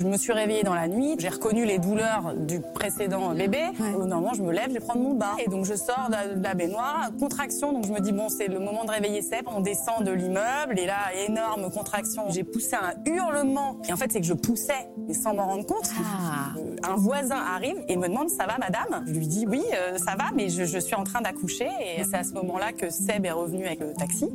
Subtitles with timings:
[0.00, 3.58] Je me suis réveillée dans la nuit, j'ai reconnu les douleurs du précédent bébé.
[3.94, 5.32] Au moment, je me lève, je vais prendre mon bain.
[5.44, 7.74] Et donc, je sors de la baignoire, contraction.
[7.74, 9.44] Donc, je me dis, bon, c'est le moment de réveiller Seb.
[9.54, 10.96] On descend de l'immeuble et là,
[11.28, 12.24] énorme contraction.
[12.30, 13.76] J'ai poussé un hurlement.
[13.88, 15.90] Et en fait, c'est que je poussais, mais sans m'en rendre compte.
[16.00, 16.90] Ah.
[16.90, 19.04] Un voisin arrive et me demande, ça va, madame?
[19.06, 21.68] Je lui dis, oui, euh, ça va, mais je, je suis en train d'accoucher.
[21.98, 24.30] Et c'est à ce moment-là que Seb est revenu avec le taxi.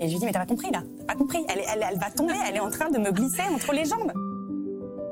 [0.00, 1.84] Et je lui dis, mais t'as pas compris, là T'as pas compris elle, est- elle,
[1.90, 4.12] elle va tomber, elle est en train de me glisser entre les jambes.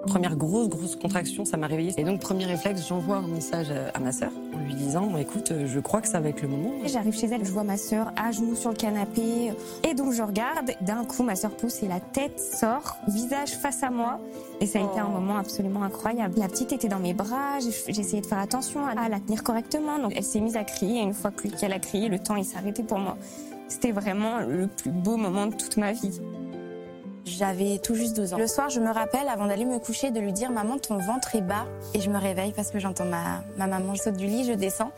[0.07, 1.93] Première grosse, grosse contraction, ça m'a réveillée.
[1.97, 5.67] Et donc, premier réflexe, j'envoie un message à ma sœur en lui disant Écoute, euh,
[5.67, 6.71] je crois que ça va être le moment.
[6.85, 9.53] Et J'arrive chez elle, je vois ma sœur à genoux sur le canapé.
[9.89, 10.73] Et donc je regarde.
[10.81, 14.21] D'un coup, ma sœur pousse et la tête sort, visage face à moi.
[14.61, 16.35] Et ça a été un moment absolument incroyable.
[16.39, 17.59] La petite était dans mes bras.
[17.61, 19.99] j'ai- essayé de faire attention à la tenir correctement.
[19.99, 21.01] Donc elle s'est mise à crier.
[21.01, 23.17] Et une fois que- qu'elle a crié, le temps il s'est arrêté pour moi.
[23.69, 26.21] C'était vraiment le plus beau moment de toute ma vie.
[27.27, 28.39] J'avais tout juste deux ans.
[28.39, 31.35] Le soir, je me rappelle, avant d'aller me coucher, de lui dire Maman, ton ventre
[31.35, 31.67] est bas.
[31.93, 33.95] Et je me réveille parce que j'entends ma, ma maman.
[33.97, 34.93] Je saute du lit, je descends.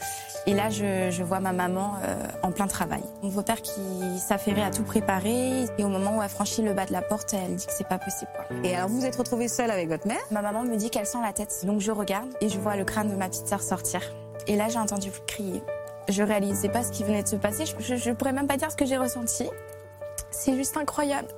[0.47, 3.01] Et là, je, je vois ma maman euh, en plein travail.
[3.23, 5.65] Mon beau-père qui s'affairait à tout préparer.
[5.79, 7.89] Et au moment où elle franchit le bas de la porte, elle dit que c'est
[7.89, 8.31] pas possible.
[8.37, 8.45] quoi.
[8.63, 10.21] Et alors, vous vous êtes retrouvée seule avec votre mère?
[10.31, 11.65] Ma maman me dit qu'elle sent la tête.
[11.65, 14.03] Donc je regarde et je vois le crâne de ma petite sœur sortir.
[14.47, 15.63] Et là, j'ai entendu crier.
[16.11, 17.65] Je réalisais pas ce qui venait de se passer.
[17.65, 19.49] Je, je, je pourrais même pas dire ce que j'ai ressenti.
[20.31, 21.29] C'est juste incroyable.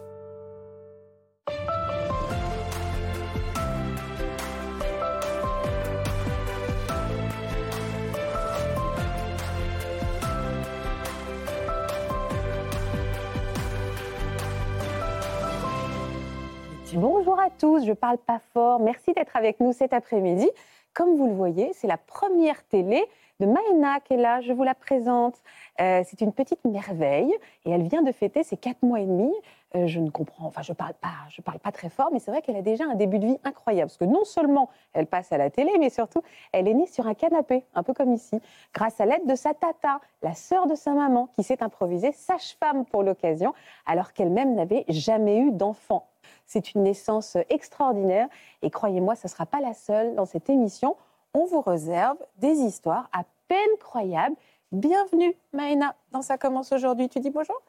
[16.95, 18.81] Bonjour à tous, je parle pas fort.
[18.81, 20.49] Merci d'être avec nous cet après-midi.
[20.93, 23.05] Comme vous le voyez, c'est la première télé
[23.39, 24.41] de Maëna qui est là.
[24.41, 25.37] Je vous la présente.
[25.81, 27.33] Euh, c'est une petite merveille
[27.65, 29.33] et elle vient de fêter ses quatre mois et demi.
[29.77, 32.33] Euh, je ne comprends, enfin, je parle pas, je parle pas très fort, mais c'est
[32.33, 35.31] vrai qu'elle a déjà un début de vie incroyable parce que non seulement elle passe
[35.31, 38.41] à la télé, mais surtout elle est née sur un canapé, un peu comme ici,
[38.75, 42.85] grâce à l'aide de sa tata, la sœur de sa maman, qui s'est improvisée sage-femme
[42.85, 43.55] pour l'occasion,
[43.87, 46.09] alors qu'elle-même n'avait jamais eu d'enfant.
[46.47, 48.29] C'est une naissance extraordinaire
[48.63, 50.97] et croyez-moi, ce ne sera pas la seule dans cette émission.
[51.33, 54.35] On vous réserve des histoires à peine croyables.
[54.73, 57.09] Bienvenue, Maëna, dans Ça commence aujourd'hui.
[57.09, 57.61] Tu dis bonjour?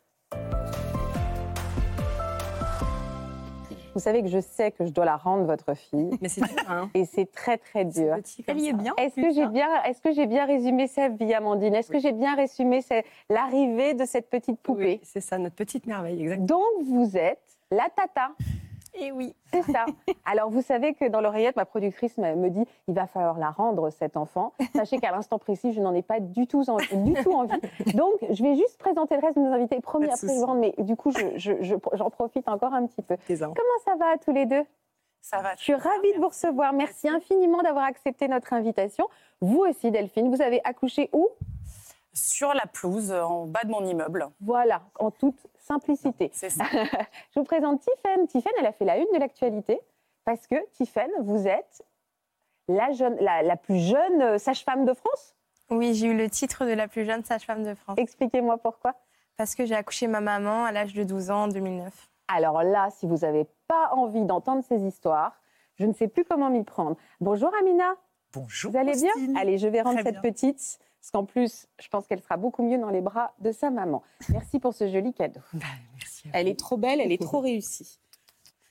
[3.93, 6.11] Vous savez que je sais que je dois la rendre, votre fille.
[6.21, 8.15] Mais c'est dur, hein Et c'est très, très dur.
[8.15, 8.73] Petit comme ça.
[8.73, 8.93] bien.
[8.97, 11.75] Est-ce que j'ai bien, est-ce que j'ai bien résumé sa vie, Amandine?
[11.75, 14.83] Est-ce que j'ai bien résumé sa- l'arrivée de cette petite poupée?
[14.85, 16.45] Oui, c'est ça, notre petite merveille, exactement.
[16.47, 18.31] Donc, vous êtes la tata.
[18.93, 19.33] Et oui.
[19.53, 19.85] C'est ça.
[20.25, 23.89] Alors, vous savez que dans l'oreillette, ma productrice me dit il va falloir la rendre,
[23.89, 24.53] cet enfant.
[24.75, 27.59] Sachez qu'à l'instant précis, je n'en ai pas du tout, en- du tout envie.
[27.93, 29.75] Donc, je vais juste présenter le reste de nos invités.
[29.79, 33.15] De après, rendre, mais du coup, je- je- je- j'en profite encore un petit peu.
[33.27, 34.63] Comment ça va à tous les deux?
[35.21, 35.55] Ça va.
[35.55, 36.73] Je suis ravie de vous recevoir.
[36.73, 39.07] Merci infiniment d'avoir accepté notre invitation.
[39.39, 41.29] Vous aussi, Delphine, vous avez accouché où?
[42.13, 44.27] Sur la pelouse, en bas de mon immeuble.
[44.41, 45.37] Voilà, en toute
[45.71, 46.29] simplicité.
[46.33, 46.65] C'est ça.
[47.33, 48.27] Je vous présente Tiffaine.
[48.27, 49.79] Tiffaine, elle a fait la une de l'actualité
[50.25, 51.81] parce que Tiffaine, vous êtes
[52.67, 55.35] la, jeune, la, la plus jeune euh, sage-femme de France.
[55.69, 57.97] Oui, j'ai eu le titre de la plus jeune sage-femme de France.
[57.97, 58.95] Expliquez-moi pourquoi.
[59.37, 62.09] Parce que j'ai accouché ma maman à l'âge de 12 ans en 2009.
[62.27, 65.33] Alors là, si vous n'avez pas envie d'entendre ces histoires,
[65.75, 66.97] je ne sais plus comment m'y prendre.
[67.21, 67.95] Bonjour Amina,
[68.33, 68.71] Bonjour.
[68.71, 69.11] vous allez bien.
[69.35, 70.31] Allez, je vais rendre Très cette bien.
[70.31, 73.71] petite, parce qu'en plus, je pense qu'elle sera beaucoup mieux dans les bras de sa
[73.71, 74.03] maman.
[74.29, 75.41] Merci pour ce joli cadeau.
[75.53, 75.65] Bah,
[75.97, 76.29] merci.
[76.31, 77.99] Elle est trop belle, elle est trop réussie.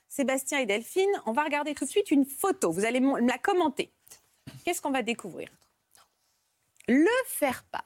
[0.07, 2.71] Sébastien et Delphine, on va regarder tout de suite une photo.
[2.71, 3.91] Vous allez me la commenter.
[4.63, 5.49] Qu'est-ce qu'on va découvrir?
[6.87, 7.83] Le faire-part.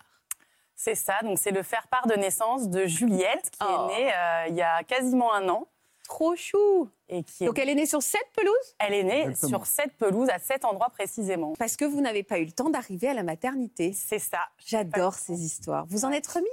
[0.75, 3.87] C'est ça, donc c'est le faire-part de naissance de Juliette, qui Oh.
[3.89, 5.67] est née euh, il y a quasiment un an.
[6.03, 6.89] Trop chou.
[7.07, 9.49] Et qui est, Donc elle est née sur cette pelouse elle est née Exactement.
[9.59, 11.53] sur cette pelouse, à cet endroit précisément.
[11.59, 13.93] parce que vous n'avez pas eu le temps d'arriver à la maternité.
[13.93, 14.39] C'est ça.
[14.65, 15.85] J'adore ces histoires.
[15.87, 16.49] Vous en êtes remise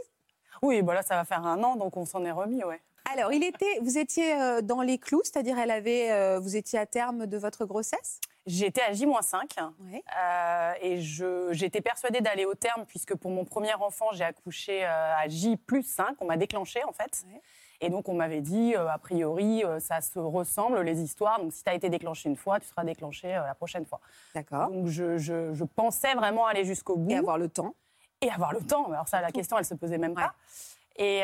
[0.60, 2.80] Oui, bah là, ça va faire un an, donc on s'en est remis, ouais.
[3.12, 6.78] Alors, il était, vous étiez euh, dans les clous, c'est-à-dire elle avait, euh, vous étiez
[6.78, 8.20] à terme de votre grossesse?
[8.46, 10.02] J'étais à J-5 Oui.
[10.22, 14.84] euh, et je- j'étais persuadée d'aller au terme puisque pour mon premier enfant, j'ai accouché
[14.84, 16.16] euh, à J plus 5.
[16.20, 17.24] On m'a déclenché en fait.
[17.32, 17.40] Ouais.
[17.84, 21.40] Et donc on m'avait dit, euh, a priori, euh, ça se ressemble les histoires.
[21.40, 24.00] Donc si tu as été déclenché une fois, tu seras déclenché euh, la prochaine fois.
[24.36, 24.70] D'accord.
[24.70, 27.74] Donc je, je- je pensais vraiment aller jusqu'au bout Et avoir le temps.
[28.20, 28.86] et avoir le temps.
[28.92, 30.22] Alors ça, la question, elle se posait même Ouais.
[30.22, 30.34] pas.
[30.96, 31.22] Et,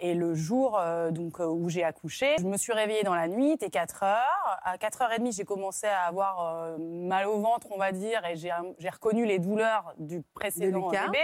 [0.00, 0.80] et le jour
[1.10, 4.58] donc, où j'ai accouché, je me suis réveillée dans la nuit, il était 4 heures.
[4.64, 8.50] À 4h30, j'ai commencé à avoir mal au ventre, on va dire, et j'ai
[8.90, 11.18] reconnu les douleurs du précédent bébé.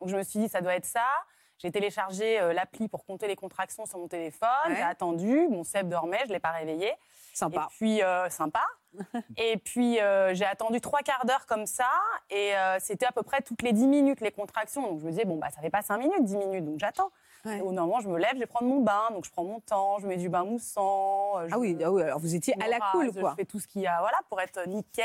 [0.00, 1.02] Donc je me suis dit, ça doit être ça.
[1.58, 4.48] J'ai téléchargé euh, l'appli pour compter les contractions sur mon téléphone.
[4.68, 4.76] Ouais.
[4.76, 5.48] J'ai attendu.
[5.48, 6.92] Mon Seb dormait, je ne l'ai pas réveillé.
[7.36, 7.68] Sympa.
[7.68, 8.64] Et puis, euh, sympa.
[9.36, 11.90] et puis, euh, j'ai attendu trois quarts d'heure comme ça.
[12.30, 14.80] Et euh, c'était à peu près toutes les 10 minutes, les contractions.
[14.80, 16.64] Donc, je me disais, bon, bah, ça fait pas 5 minutes, 10 minutes.
[16.64, 17.10] Donc, j'attends.
[17.44, 17.60] Ouais.
[17.60, 19.10] Au moment, je me lève, je vais prendre mon bain.
[19.12, 21.36] Donc, je prends mon temps, je mets du bain moussant.
[21.52, 23.32] Ah oui, ah oui, alors vous étiez à la cool, quoi.
[23.32, 25.04] Je fais tout ce qu'il y a, voilà, pour être nickel.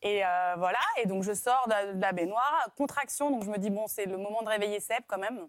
[0.00, 0.22] Et
[0.56, 0.80] voilà.
[1.02, 2.70] Et donc, je sors de, de la baignoire.
[2.78, 3.30] Contraction.
[3.30, 5.46] Donc, je me dis, bon, c'est le moment de réveiller Seb quand même.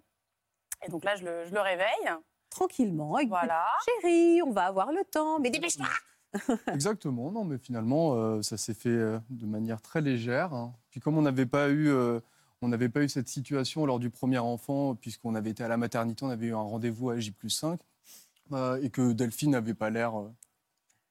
[0.85, 2.09] Et donc là, je le, je le réveille.
[2.49, 3.15] Tranquillement.
[3.15, 3.65] avec- Voilà.
[4.01, 5.39] Chérie, on va avoir le temps.
[5.39, 5.87] Mais dépêche-toi
[6.73, 10.53] Exactement, non, mais finalement, euh, ça s'est fait euh, de manière très légère.
[10.53, 10.73] hein.
[10.91, 12.19] Puis comme on n'avait pas eu, euh,
[12.61, 15.77] on n'avait pas eu cette situation lors du premier enfant, puisqu'on avait été à la
[15.77, 17.79] maternité, on avait eu un rendez-vous à J 5,
[18.51, 20.13] euh, et que Delphine n'avait pas l'air.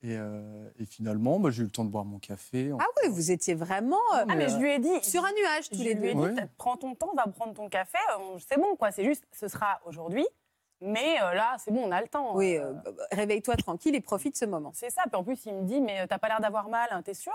[0.04, 2.70] Euh, et, euh, et finalement, bah, j'ai eu le temps de boire mon café.
[2.78, 5.02] Ah oui, vous étiez vraiment euh, Ah, mais je lui ai dit.
[5.02, 6.32] sur un nuage tous Je les lui ai deux.
[6.32, 7.98] dit, prends ton temps, va prendre ton café.
[8.20, 8.90] on- C'est bon, quoi.
[8.92, 10.26] C'est juste, ce sera aujourd'hui.
[10.82, 12.36] Mais euh, là, c'est bon, on a le temps.
[12.36, 14.72] Oui, Euh, euh, bah, bah, réveille-toi tranquille et profite de ce moment.
[14.74, 15.02] C'est ça.
[15.06, 17.14] Puis en plus, il me dit, mais euh, t'as pas l'air d'avoir mal, hein, t'es
[17.14, 17.32] sûr?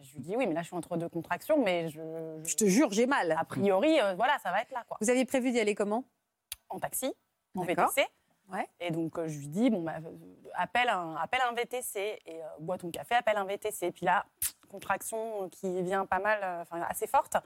[0.00, 2.00] Je lui dis, oui, mais là, je suis entre deux contractions, mais je.
[2.44, 3.32] Je te jure, j'ai mal.
[3.38, 4.96] A priori, euh, voilà, ça va être là, quoi.
[5.02, 6.04] Vous aviez prévu d'y aller comment?
[6.70, 7.12] En taxi,
[7.54, 7.64] en.
[7.64, 8.06] VTC.
[8.52, 8.68] Ouais.
[8.80, 10.10] Et donc, euh, je lui dis, bon, bah, euh,
[10.54, 13.92] appelle, un, appelle un VTC et euh, bois ton café, appelle un VTC.
[13.92, 14.24] Puis là,
[14.68, 17.36] contraction qui vient pas mal, enfin, assez forte.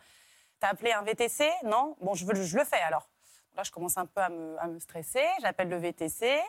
[0.61, 3.09] T'as appelé un VTC Non Bon, je, veux, je le fais alors.
[3.57, 5.25] Là, je commence un peu à me, à me stresser.
[5.41, 6.41] J'appelle le VTC.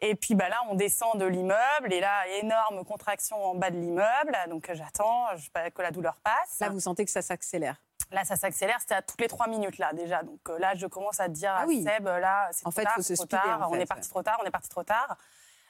[0.00, 1.92] Et puis bah, là, on descend de l'immeuble.
[1.92, 4.36] Et là, énorme contraction en bas de l'immeuble.
[4.48, 5.26] Donc, j'attends
[5.74, 6.60] que la douleur passe.
[6.60, 7.80] Là, vous sentez que ça s'accélère.
[8.12, 10.22] Là, ça s'accélère, c'était à toutes les trois minutes, là, déjà.
[10.22, 11.82] Donc euh, là, je commence à dire Ah à oui.
[11.82, 13.82] Seb, là, c'est trop fait, tard, faut c'est se trop speeder, tard, en on fait,
[13.82, 14.10] est parti ouais.
[14.10, 15.16] trop tard, on est parti trop tard.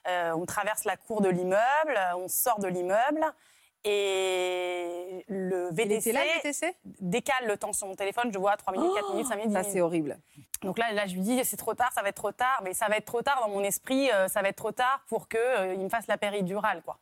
[0.06, 3.25] Euh, on traverse la cour de l'immeuble, euh, on sort de l'immeuble,
[3.85, 8.94] et le VTC là, VTC décale le temps sur mon téléphone, je vois 3 minutes,
[8.94, 10.19] 4 minutes, 5 minutes, 10 Ça, c'est horrible.
[10.62, 12.75] Donc là, là, je lui dis, c'est trop tard, ça va être trop tard, mais
[12.75, 15.41] ça va être trop tard dans mon esprit, ça va être trop tard pour qu'il
[15.75, 16.99] il me fasse la péridurale, quoi.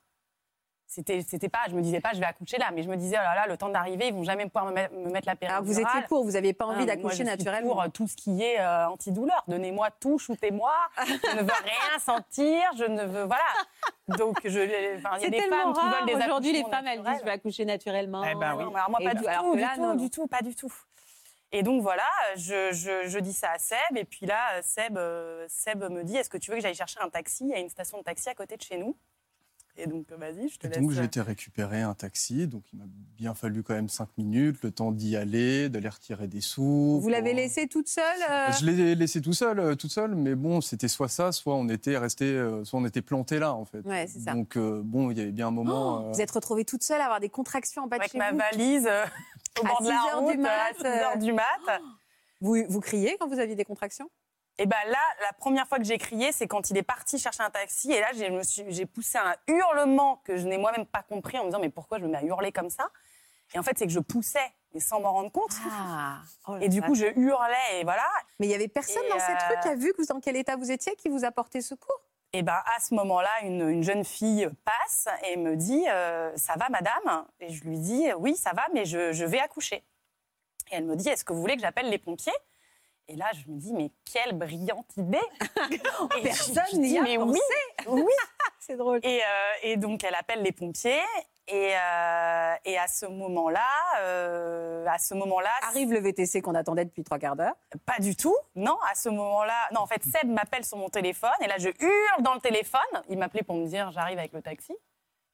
[0.95, 3.17] C'était, c'était pas, je me disais pas, je vais accoucher là, mais je me disais,
[3.19, 5.35] oh là là, le temps d'arriver, ils vont jamais pouvoir me, mettre- me mettre la
[5.35, 5.63] péridurale.
[5.63, 7.73] Alors, vous étiez pour, vous n'aviez pas envie Ah, d'accoucher je suis naturellement.
[7.73, 9.43] Pour euh, tout ce qui est euh, antidouleur.
[9.49, 10.73] Donnez-moi tout, shootez-moi.
[11.07, 12.63] je ne veux rien sentir.
[12.79, 13.25] Je ne veux.
[13.25, 13.43] Voilà.
[14.19, 15.95] Donc, je, il y a des femmes qui rare.
[15.99, 18.23] veulent des Aujourd'hui, les femmes, elles disent je vais accoucher naturellement.
[18.25, 18.65] Eh ben oui.
[18.75, 19.95] Alors moi, pas du- du alors tout, du tout, non, non.
[19.97, 20.73] du tout, pas du tout.
[21.51, 22.03] Et donc voilà,
[22.37, 26.17] je, je, je dis ça à Seb, et puis là, Seb, euh, Seb me dit,
[26.17, 28.03] est-ce que tu veux que j'aille chercher un taxi Il y a une station de
[28.03, 28.97] taxi à côté de chez nous?
[29.77, 30.79] Et donc, euh, vas-y, je te Et laisse.
[30.79, 32.85] donc j'ai été récupérer un taxi, donc il m'a
[33.17, 37.01] bien fallu quand même cinq minutes, le temps d'y aller, d'aller retirer des sous.
[37.01, 40.15] Vous l'avez pour- laissé toute seule euh, Je l'ai laissé tout seul, euh, toute seule,
[40.15, 43.53] mais bon, c'était soit ça, soit on était resté, euh, soit on était planté là
[43.55, 43.81] en fait.
[43.85, 44.33] Ouais, c'est ça.
[44.35, 46.03] Donc euh, bon, il y avait bien un moment.
[46.03, 48.13] Oh, euh, Vous êtes retrouvée toute seule à avoir des contractions en bas de Avec
[48.13, 48.39] chez ma vous.
[48.39, 49.05] valise euh,
[49.61, 51.19] au À bord de 6 la heures du route, mat, à 6 heures euh.
[51.19, 51.45] du mat.
[52.41, 54.11] Vous, vous criez quand vous aviez des contractions?
[54.59, 57.43] Et ben là, la première fois que j'ai crié, c'est quand il est parti chercher
[57.43, 57.93] un taxi.
[57.93, 61.61] Et là, j'ai poussé un hurlement que je n'ai moi-même pas compris en me disant
[61.61, 62.89] mais pourquoi je me mets à hurler comme ça?
[63.53, 65.53] Et en fait, c'est que je poussais, mais sans m'en rendre compte.
[65.71, 66.21] Ah
[66.61, 68.07] Et du coup, je hurlais et voilà.
[68.39, 70.07] Mais il y avait personne Et dans cette euh, rue qui a vu que vous,
[70.07, 72.01] dans quel état vous étiez qui vous a porté secours?
[72.33, 76.55] Et ben à ce moment-là, une, une jeune fille passe et me dit euh, ça
[76.57, 77.27] va, madame?
[77.41, 79.85] Et je lui dis oui, ça va, mais je, je vais accoucher.
[80.71, 82.33] Et elle me dit est-ce que vous voulez que j'appelle les pompiers?
[83.09, 85.19] Et là, je me dis mais quelle brillante idée
[86.19, 87.41] Et Personne n'y a mais pensé.
[87.87, 88.13] oui, oui.
[88.61, 88.99] C'est drôle.
[89.03, 91.03] Et, euh, et donc, elle appelle les pompiers.
[91.47, 93.69] Et, euh, et à ce moment-là,
[94.01, 97.55] euh, à ce moment-là, Arrive le VTC qu'on attendait depuis trois quarts d'heure.
[97.85, 98.35] pas du tout.
[98.55, 99.81] Non, à ce moment-là, non.
[99.81, 102.81] En fait, Seb m'appelle sur mon téléphone et là, je hurle dans le téléphone.
[103.11, 104.75] Il m'appelait pour me dire j'arrive avec le taxi.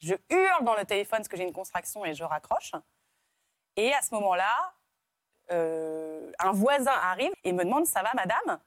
[0.00, 2.72] Je hurle dans le téléphone parce que j'ai une contraction et je raccroche.
[3.76, 4.52] Et à ce moment-là,
[5.50, 8.58] euh, un voisin arrive et me demande ça va, madame?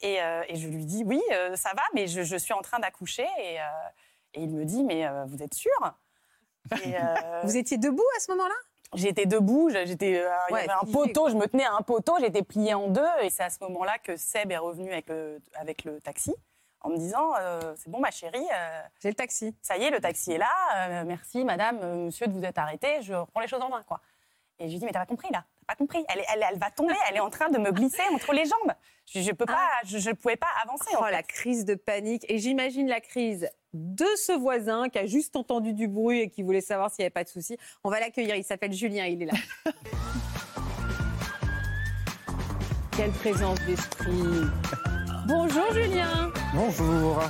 [0.00, 2.62] Et, euh, et je lui dis oui, euh, ça va, mais je, je suis en
[2.62, 3.26] train d'accoucher.
[3.38, 3.54] Et,
[4.34, 5.94] et il me dit mais vous êtes sûre
[6.84, 6.94] Et,
[7.44, 8.54] Vous étiez debout à ce moment-là?
[8.94, 10.12] J'étais debout, j'étais,
[10.48, 12.88] il Ouais, y avait un poteau, je me tenais à un poteau, j'étais pliée en
[12.88, 16.34] deux, et c'est à ce moment-là que Seb est revenu avec le, avec le taxi
[16.80, 19.54] en me disant euh, c'est bon ma chérie, euh, J'ai le taxi.
[19.60, 23.02] ça y est le taxi est là, euh, merci madame, monsieur de vous être arrêté,
[23.02, 24.00] je reprends les choses en main quoi.
[24.58, 26.58] Et je lui dis mais t'as pas compris là, pas compris, elle, est- elle, elle
[26.58, 28.72] va tomber, elle est en train de me glisser entre les jambes,
[29.06, 30.94] je, je peux pas, je, je pouvais pas avancer.
[30.96, 31.12] en Oh, fait.
[31.12, 32.24] la crise de panique.
[32.28, 36.42] Et j'imagine la crise de ce voisin qui a juste entendu du bruit et qui
[36.42, 37.56] voulait savoir s'il n'y avait pas de souci.
[37.84, 38.34] On va l'accueillir.
[38.34, 39.04] Il s'appelle Julien.
[39.06, 39.32] Il est là.
[42.96, 44.42] Quelle présence d'esprit.
[45.26, 46.32] Bonjour Julien.
[46.54, 47.22] Bonjour.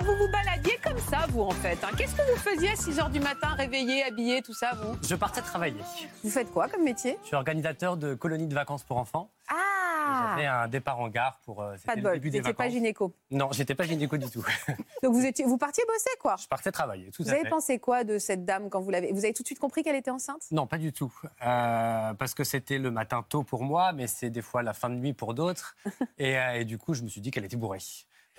[0.00, 1.78] Alors vous vous baladiez comme ça, vous en fait.
[1.84, 1.88] hein.
[1.96, 4.96] Qu'est-ce que vous faisiez à 6 h du matin, réveillé, habillé, tout ça, vous?
[5.06, 5.80] Je partais travailler.
[6.24, 7.18] Vous faites quoi comme métier?
[7.22, 9.30] Je suis organisateur de colonies de vacances pour enfants.
[9.48, 11.60] Ah J'avais un départ en gare pour.
[11.62, 13.12] euh, Pas de bol, vous n'étiez pas gynéco.
[13.30, 14.42] Non, j'étais pas gynéco du tout.
[15.02, 16.36] Donc vous, étiez, vous partiez bosser, quoi?
[16.40, 17.48] Je partais travailler, tout Vous à avez fait.
[17.50, 19.96] pensé quoi de cette dame quand vous l'avez Vous avez tout de suite compris qu'elle
[19.96, 20.42] était enceinte?
[20.50, 21.12] Non, pas du tout.
[21.44, 24.88] Euh, parce que c'était le matin tôt pour moi, mais c'est des fois la fin
[24.88, 25.76] de nuit pour d'autres.
[26.18, 27.80] et, euh, et du coup, je me suis dit qu'elle était bourrée.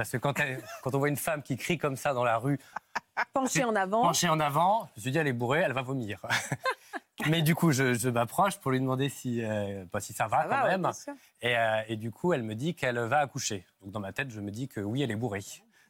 [0.01, 2.37] Parce que quand, elle- quand on voit une femme qui crie comme ça dans la
[2.39, 2.59] rue,
[3.33, 4.01] Penchée en avant.
[4.01, 6.19] penchée en avant, je dit, elle est bourrée, elle va vomir.
[7.29, 10.37] mais du coup, je, je m'approche pour lui demander si, euh, bah, si ça va
[10.37, 10.91] Ça quand va, même.
[11.43, 13.63] Et, euh, et du coup, elle me dit qu'elle va accoucher.
[13.83, 15.43] Donc dans ma tête, je me dis que oui, elle est bourrée.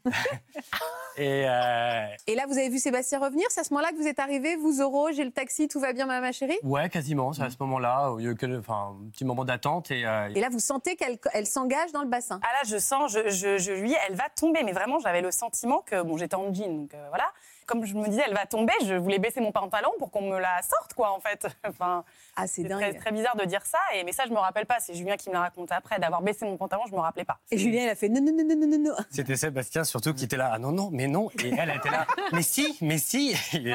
[1.18, 3.46] et euh, Et là, vous avez vu Sébastien revenir?
[3.50, 5.94] C'est à ce moment-là que vous êtes arrivé, vous, Zoro, j'ai le taxi, tout va
[5.94, 6.58] bien, ma, ma chérie?
[6.64, 9.46] Ouais, quasiment, c'est à ce moment-là, il y a eu que- enfin, un petit moment
[9.46, 9.92] d'attente.
[9.92, 12.40] Et, euh, Et là, vous sentez qu'elle elle s'engage dans le bassin?
[12.44, 14.64] Ah là, je sens, je, je, je lui, elle va tomber.
[14.64, 17.26] Mais vraiment, j'avais le sentiment que, bon, j'étais en jean, donc euh, voilà.
[17.72, 20.38] Comme je me disais, elle va tomber, je voulais baisser mon pantalon pour qu'on me
[20.38, 21.48] la sorte, quoi, en fait.
[21.66, 22.04] Enfin,
[22.36, 23.78] Ah, c'est c'est très, très bizarre de dire ça.
[23.96, 24.80] Et, mais ça, je me rappelle pas.
[24.82, 25.98] C'est Julien qui me l'a raconté après.
[25.98, 27.40] D'avoir baissé mon pantalon, je me rappelais pas.
[27.50, 28.96] Et Julien, il a fait non, non, non, non, non, non.
[29.10, 30.52] C'était Sébastien surtout qui était là.
[30.54, 31.30] Ah non, non, mais non.
[31.44, 32.06] Et elle était là.
[32.34, 33.34] Mais si, mais si.
[33.54, 33.74] Et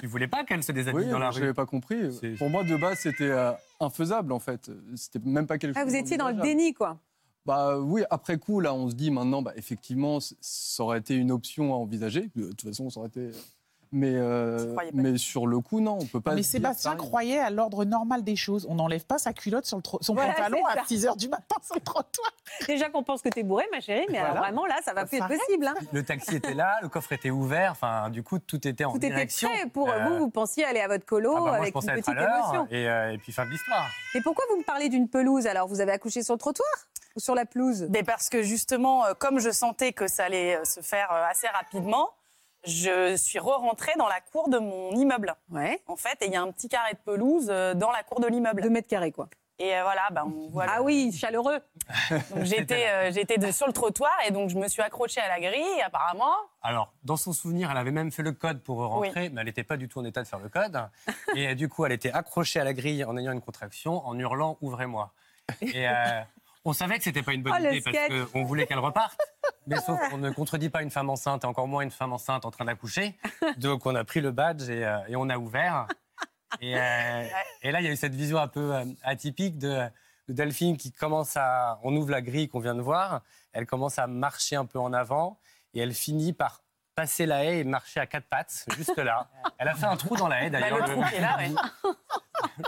[0.00, 1.96] tu voulais pas qu'elle se déshabille Oui, dans la je rue n'avais pas compris.
[2.38, 4.70] Pour moi, de base, c'était euh, infaisable, en fait.
[4.96, 6.98] C'était même pas quelque Ah, chose vous étiez dans le déni, quoi.
[7.50, 11.32] Bah oui, après coup, là, on se dit maintenant, bah, effectivement, ça aurait été une
[11.32, 12.30] option à envisager.
[12.36, 13.30] De toute façon, ça aurait été.
[13.92, 16.36] Mais, euh, mais sur le coup, non, on peut pas.
[16.36, 18.64] Mais se dire, Sébastien croyait à l'ordre normal des choses.
[18.70, 20.82] On n'enlève pas sa culotte sur le tro- son Voilà, pantalon à ça.
[20.86, 22.30] 6 h du matin sur le trottoir.
[22.68, 25.06] Déjà qu'on pense que t'es bourré, ma chérie, mais alors vraiment, là, ça va Ça
[25.08, 25.66] plus être possible.
[25.66, 25.74] hein.
[25.92, 27.72] Le taxi était là, le coffre était ouvert.
[27.72, 29.48] Enfin, du coup, tout était en Tout était direction.
[29.48, 30.18] prêt pour Euh, vous.
[30.18, 32.68] Vous pensiez aller à votre colo ah bah, moi, avec une petite émotion.
[32.70, 33.88] Et, euh, et puis, fin de l'histoire.
[34.14, 35.66] Mais pourquoi vous me parlez d'une pelouse alors?
[35.66, 36.68] Vous avez accouché sur le trottoir?
[37.16, 40.56] Ou sur la pelouse Mais parce que justement, euh, comme je sentais que ça allait
[40.56, 42.10] euh, se faire euh, assez rapidement,
[42.64, 45.34] je suis re-rentrée dans la cour de mon immeuble.
[45.50, 45.82] Ouais.
[45.86, 48.26] En fait, et il y a un petit carré de pelouse dans la cour de
[48.26, 48.60] l'immeuble.
[48.62, 49.28] Deux mètres carrés, quoi.
[49.58, 50.64] Et voilà, ben, on voit.
[50.64, 51.58] le- Ah oui, chaleureux.
[52.34, 55.82] Donc j'étais euh, sur le trottoir et donc je me suis accrochée à la grille.
[55.84, 59.46] Apparemment, Alors, dans son souvenir, elle avait même fait le code pour rentrer, mais elle
[59.46, 60.80] n'était pas du tout en état de faire le code.
[61.36, 64.56] Et du coup, elle était accrochée à la grille en ayant une contraction, en hurlant
[64.62, 65.12] Ouvrez-moi.
[65.60, 65.92] Et euh,
[66.64, 69.18] on savait que c'était pas une bonne Oh, idée parce qu'on voulait qu'elle reparte.
[69.66, 72.44] Mais sauf qu'on ne contredit pas une femme enceinte, et encore moins une femme enceinte
[72.44, 73.16] en train d'accoucher.
[73.58, 75.86] Donc, on a pris le badge et, euh, et on a ouvert.
[76.60, 77.24] Et, euh,
[77.62, 79.84] et là, il y a eu cette vision un peu euh, atypique de,
[80.28, 81.78] de Delphine qui commence à.
[81.82, 83.22] On ouvre la grille qu'on vient de voir.
[83.52, 85.38] Elle commence à marcher un peu en avant
[85.74, 86.62] et elle finit par
[86.96, 89.28] passer la haie et marcher à quatre pattes jusque là.
[89.58, 90.78] Elle a fait un trou dans la haie bah, d'ailleurs.
[90.86, 91.50] le trou qui est là, ouais.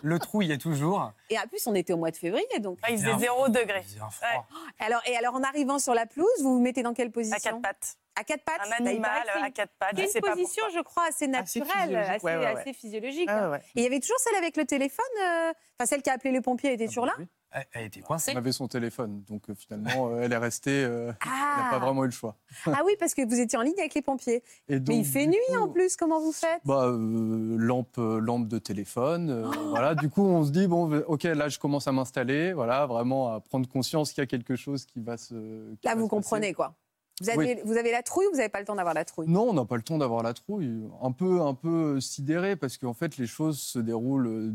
[0.02, 1.12] le trou y est toujours.
[1.30, 2.78] Et en plus, on était au mois de février, donc.
[2.82, 3.80] Ah, il faisait un- 0 degré.
[3.80, 4.46] Il faisait un froid.
[4.80, 7.40] Alors, et alors, en arrivant sur la pelouse, vous vous mettez dans quelle position À
[7.40, 7.96] quatre pattes.
[8.14, 9.92] À quatre pattes Un Bah, il animal à quatre pattes.
[9.96, 10.78] c'est une pas position, pourquoi.
[10.78, 12.60] je crois, assez Assez naturelle, physiologique, assez, ouais, ouais, ouais.
[12.60, 13.28] assez physiologique.
[13.30, 13.44] Ah hein.
[13.46, 13.62] ouais, ouais.
[13.74, 16.30] Et il y avait toujours celle avec le téléphone euh, Enfin, celle qui a appelé
[16.32, 17.26] le pompier, était toujours là Oui.
[17.54, 18.32] Elle, elle était coincée.
[18.34, 20.84] On avait son téléphone, donc euh, finalement, euh, elle est restée.
[20.84, 21.70] euh, Elle n'a ah.
[21.70, 22.36] pas vraiment eu le choix.
[22.66, 24.36] ah oui, parce que vous étiez en ligne avec les pompiers.
[24.68, 26.60] Et Mais donc, il fait nuit coup, en plus, comment vous faites?
[26.64, 29.28] Bah, lampe, lampe de téléphone.
[29.30, 29.94] euh, voilà.
[29.94, 32.52] Du coup, on se dit bon, ok, là, je commence à m'installer.
[32.54, 35.34] Voilà, vraiment à prendre conscience qu'il y a quelque chose qui va se.
[35.74, 36.74] qui Là, va vous se comprenez, quoi.
[37.20, 37.60] Vous avez, Oui.
[37.64, 39.28] vous avez la trouille ou vous n'avez pas le temps d'avoir la trouille?
[39.28, 40.82] Non, on n'a pas le temps d'avoir la trouille.
[41.02, 44.54] Un peu, un peu sidéré parce qu'en fait, les choses se déroulent.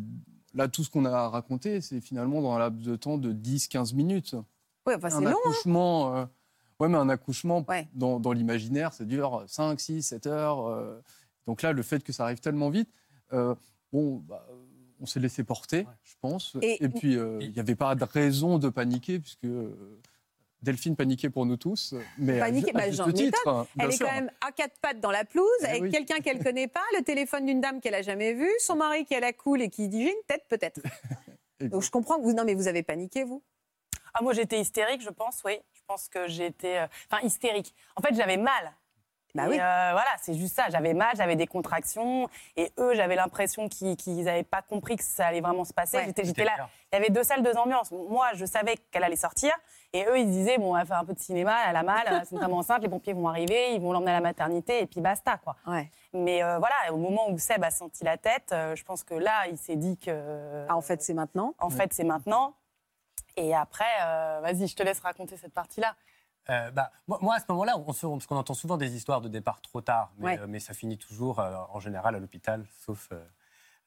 [0.58, 3.94] Là, tout ce qu'on a raconté, c'est finalement dans un laps de temps de 10-15
[3.94, 4.36] minutes.
[4.88, 5.30] Oui, enfin, c'est un long.
[5.30, 5.34] hein.
[5.46, 6.16] accouchement.
[6.18, 6.26] euh,
[6.80, 7.88] Ouais, mais un accouchement Ouais.
[7.94, 10.68] dans, dans l'imaginaire, ça dure 5, 6, 7 heures.
[10.68, 11.00] euh.
[11.48, 12.90] Donc là, le fait que ça arrive tellement vite,
[13.34, 13.56] euh,
[13.94, 14.46] bon, bah,
[15.00, 16.56] on s'est laissé porter, je pense.
[16.62, 19.76] Et- Et, puis, euh, il n'y avait pas de raison de paniquer, puisque euh,
[20.64, 21.94] Delphine paniquait pour nous tous.
[22.18, 25.24] Mais à bah, j'en titre, hein, Elle est quand même à quatre pattes dans la
[25.24, 25.92] pelouse, Eh avec oui.
[25.92, 29.16] quelqu'un qu'elle connaît pas, le téléphone d'une dame qu'elle a jamais vue, son mari qui
[29.16, 30.82] a la cool et qui dit j'ai une tête peut-être.
[31.62, 33.44] Donc je comprends que vous non mais vous avez paniqué vous.
[34.14, 35.60] Ah, moi, j'étais hystérique, je pense, oui.
[35.74, 36.78] Je pense que j'étais.
[36.78, 37.76] euh, Enfin, hystérique.
[37.96, 38.74] En fait, j'avais mal.
[39.36, 39.56] Bah Et, oui.
[39.60, 40.70] euh, voilà, c'est juste ça.
[40.72, 42.28] J'avais mal, j'avais des contractions.
[42.56, 45.98] Et eux, j'avais l'impression qu'ils n'avaient pas compris que ça allait vraiment se passer.
[45.98, 46.14] Ouais.
[46.24, 46.68] J'étais- là.
[46.92, 47.92] Il y avait deux salles, deux ambiances.
[47.92, 49.52] Moi, je savais qu'elle allait sortir.
[49.94, 51.84] Et eux, ils se disaient, bon, on va faire un peu de cinéma, elle a
[51.84, 54.82] mal, c'est une femme enceinte, les pompiers vont arriver, ils vont l'emmener à la maternité,
[54.82, 55.56] et puis basta, quoi.
[55.66, 55.90] Ouais.
[56.14, 59.14] Mais euh, voilà, au moment où Seb a senti la tête, euh, je pense que
[59.14, 60.66] là, il s'est dit que.
[60.68, 61.54] Ah, en fait c'est maintenant.
[61.60, 62.54] En fait, c'est maintenant.
[63.38, 65.96] Et après, euh, vas-y, je te laisse raconter cette partie-là.
[66.50, 69.22] Euh, bah, moi, moi, à ce moment-là, on se- parce qu'on entend souvent des histoires
[69.22, 70.40] de départ trop tard, mais, Ouais.
[70.40, 73.24] euh, mais ça finit toujours, euh, en général, à l'hôpital, sauf, euh,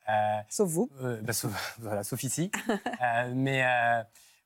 [0.08, 0.90] euh, Sauf vous.
[1.02, 2.50] euh, bah, sauf, voilà, sauf ici.
[2.68, 4.02] Euh, mais, euh,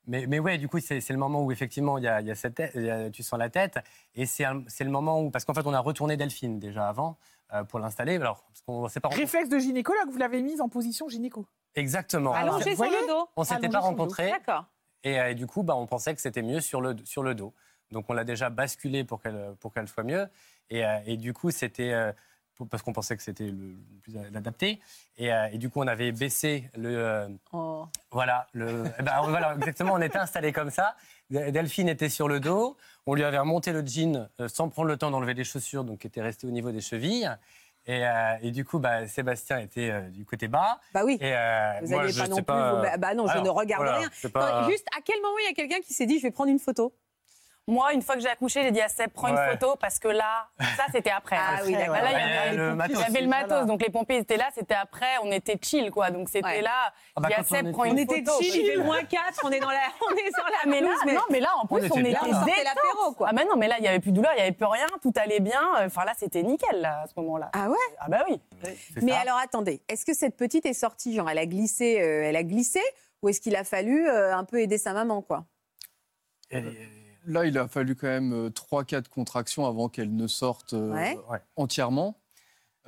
[0.06, 2.30] Mais, mais ouais, du coup, c'est le moment où effectivement il y a, il y
[2.30, 3.78] a cette tête- il y a- tu sens la tête.
[4.14, 5.30] Et c'est le moment où.
[5.30, 7.16] Parce qu'en fait, on a retourné Delphine déjà avant
[7.52, 8.16] euh, pour l'installer.
[8.16, 9.08] Alors, parce qu'on s'est pas.
[9.08, 11.46] Réflexe de gynécologue, vous l'avez mise en position gynéco.
[11.74, 12.32] Exactement.
[12.34, 13.28] Allongé vous sur le dos.
[13.36, 14.30] On s'était pas rencontrés.
[14.30, 14.66] D'accord.
[15.02, 17.34] Et, euh, et du coup, bah, on pensait que c'était mieux sur le, sur le
[17.34, 17.52] dos.
[17.90, 20.26] Donc, on l'a déjà basculé pour qu'elle soit mieux.
[20.70, 22.12] Et, euh, et du coup, c'était.
[22.70, 24.80] Parce qu'on pensait que c'était le, plus adapté.
[25.16, 26.90] Et, euh, et du coup, on avait baissé le.
[26.96, 27.86] euh, Oh.
[28.10, 30.94] voilà, le, eh ben, voilà, exactement, on était installé comme ça.
[31.30, 32.76] Delphine était sur le dos.
[33.06, 36.00] On lui avait remonté le jean euh, sans prendre le temps d'enlever les chaussures, donc
[36.00, 37.28] qui étaient restées au niveau des chevilles.
[37.86, 38.02] Et,
[38.40, 40.80] et du coup, bah, Sébastien était du côté bas.
[40.94, 41.18] Bah oui.
[41.20, 41.34] Et,
[41.82, 42.44] Vous moi, je pas sais non plus.
[42.44, 44.08] pas, vous- bah, non, je alors, ne regarde voilà, rien.
[44.14, 46.22] c'est pas- Non, Juste, à quel moment il y a quelqu'un qui s'est dit je
[46.22, 46.94] vais prendre une photo?
[47.66, 49.42] Moi, une fois que j'ai accouché, j'ai dit à Seb, prends Ouais.
[49.52, 51.36] une photo parce que là, ça c'était après.
[51.38, 51.94] Ah oui, d'accord.
[51.94, 52.96] Là, il y avait le matos.
[52.96, 53.64] il y avait le matos, Voilà.
[53.64, 56.10] donc les pompiers étaient là, c'était après, on était chill quoi.
[56.10, 56.60] Donc c'était Ouais.
[56.60, 58.32] là, Ah bah, il y a quand on Seb, était- prends On une était photo.
[58.42, 59.78] chill, il fait moins 4, on est dans la,
[60.10, 62.00] on est sur la Ah, mais là, mais- non, mais là, en plus, On on,
[62.00, 62.18] était était.
[62.20, 62.64] On détente.
[62.64, 63.28] l'apéro, quoi.
[63.30, 64.66] Ah, bah non, mais là, il n'y avait plus de douleur, il n'y avait plus
[64.66, 65.62] rien, tout allait bien.
[65.86, 67.48] Enfin, là, c'était nickel, là, à ce moment-là.
[67.54, 67.76] Ah ouais?
[67.98, 68.42] Ah, bah oui.
[69.00, 69.20] Mais ça.
[69.20, 72.42] alors attendez, est-ce que cette petite est sortie, genre elle a glissé, euh, elle a
[72.44, 72.82] glissé,
[73.22, 75.46] ou est-ce qu'il a fallu euh, un peu aider sa maman, quoi?
[77.26, 81.16] Là, il a fallu quand même 3-4 contractions avant qu'elle ne sorte euh, Ouais.
[81.56, 82.18] Entièrement.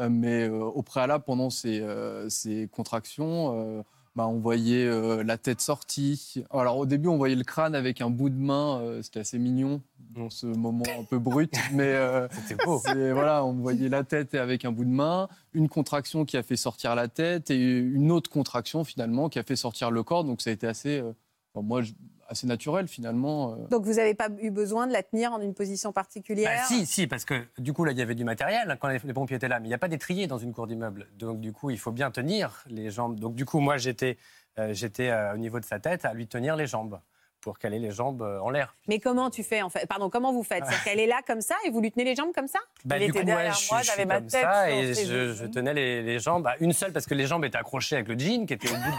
[0.00, 3.82] Euh, mais euh, au préalable, pendant ces, euh, ces contractions, euh,
[4.14, 6.44] bah, on voyait euh, la tête sortie.
[6.50, 8.78] Alors au début, on voyait le crâne avec un bout de main.
[8.82, 11.50] euh, C'était assez mignon dans ce moment un peu brut.
[11.72, 12.78] mais euh, C'était beau.
[12.78, 16.56] voilà, on voyait la tête avec un bout de main, une contraction qui a fait
[16.56, 20.24] sortir la tête et une autre contraction finalement qui a fait sortir le corps.
[20.24, 21.12] Donc ça a été assez, euh,
[21.54, 21.92] enfin, moi, je-
[22.28, 23.52] assez naturel finalement.
[23.52, 23.68] euh.
[23.70, 26.86] Donc vous n'avez pas eu besoin de la tenir en une position particulière Bah, si,
[26.86, 29.48] si, parce que du coup, là, il y avait du matériel quand les, pompiers étaient
[29.48, 31.08] là, mais il n'y a pas d'étrier dans une cour d'immeuble.
[31.18, 33.18] Donc, du coup, il faut bien tenir les jambes.
[33.18, 34.16] Donc, du coup, moi, j'étais
[34.58, 36.98] euh, j'étais euh, au niveau de sa tête à lui tenir les jambes
[37.42, 38.74] pour qu'elle ait les jambes en l'air.
[38.88, 39.86] Mais comment tu fais en fait?
[39.86, 40.64] Pardon, comment vous faites?
[40.66, 42.58] C'est qu'elle est là comme ça et vous lui tenez les jambes comme ça?
[42.84, 46.02] Bah, Il du était coup, derrière moi, j'avais ma tête ça et je, tenais les,
[46.02, 48.54] les jambes, bah, une seule parce que les jambes étaient accrochées avec le jean qui
[48.54, 48.96] était au bout de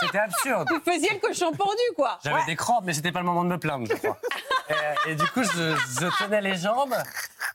[0.00, 0.68] C'était absurde.
[0.70, 3.48] Vous faisiez le cochon pendu, quoi J'avais des crampes, mais c'était pas le moment de
[3.48, 4.16] me plaindre, je crois.
[5.06, 6.94] et, et du coup, je, je tenais les jambes.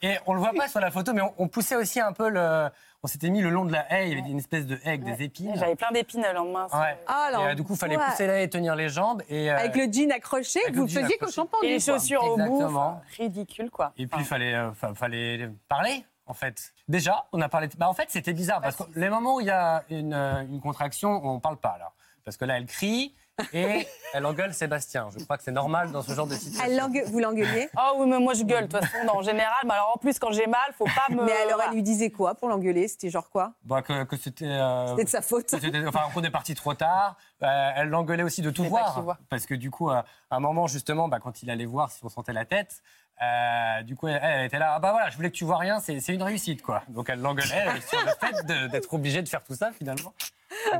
[0.01, 2.29] Et on le voit pas sur la photo, mais on, on poussait aussi un peu
[2.29, 2.69] le.
[3.05, 4.09] On s'était mis le long de la haie.
[4.09, 5.51] Il y avait une espèce de haie avec des épines.
[5.55, 6.67] J'avais plein d'épines le lendemain.
[6.73, 6.97] Ouais.
[7.07, 9.21] Ah, Et, euh, du coup, il fallait pousser la haie et tenir les jambes.
[9.29, 11.65] Et, euh, Avec le jean accroché, vous le jean faisiez cochon pendu.
[11.67, 11.93] Et les quoi.
[11.95, 12.41] chaussures au bout.
[12.43, 12.87] Exactement.
[12.87, 13.91] enfin, ridicule, quoi.
[13.97, 16.73] Et puis, il Enfin, fallait, euh, fa- fallait parler, en fait.
[16.87, 17.67] Déjà, on a parlé.
[17.67, 20.13] de- Bah, en fait, c'était bizarre parce que les moments où il y a une,
[20.13, 21.91] une contraction, on parle pas, là.
[22.25, 23.13] Parce que là, elle crie
[23.51, 25.09] et elle engueule Sébastien.
[25.17, 26.63] Je crois que c'est normal dans ce genre de situation.
[26.65, 29.57] Elle l'engue- vous l'engueuliez Oh oui, mais moi je gueule, de toute façon, en général.
[29.65, 31.23] Mais alors en plus, quand j'ai mal, faut pas me.
[31.25, 32.87] Mais alors elle lui disait quoi pour l'engueuler?
[32.87, 33.53] C'était genre quoi?
[33.63, 34.45] Bah, que, que c'était.
[34.45, 35.49] euh, C'était de sa faute.
[35.49, 37.17] c'était- enfin, qu'on est parti trop tard.
[37.41, 39.01] Euh, elle l'engueulait aussi de tout C'est voir.
[39.01, 39.17] voit.
[39.29, 39.95] Parce que du coup, euh,
[40.29, 42.81] à un moment, justement, bah, quand il allait voir si on sentait la tête,
[43.21, 44.73] euh, du coup, elle, elle était là.
[44.75, 46.83] Ah bah voilà, je voulais que tu vois rien, c'est c'est une réussite, quoi.
[46.87, 50.13] Donc elle l'engueulait sur le fait de- d'être obligée de faire tout ça, finalement.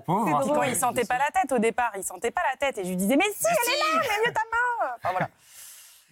[0.05, 0.25] Pauvre.
[0.41, 2.77] Puis quand il sentait pas la tête au départ, il sentait pas la tête.
[2.77, 4.93] Et je lui disais, mais si, elle est là, mais mieux ta main.
[4.97, 5.29] Enfin voilà.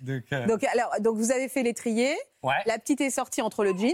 [0.01, 2.55] Donc, euh, Donc, alors, donc vous avez fait l'étrier, ouais.
[2.65, 3.93] la petite est sortie entre le jean.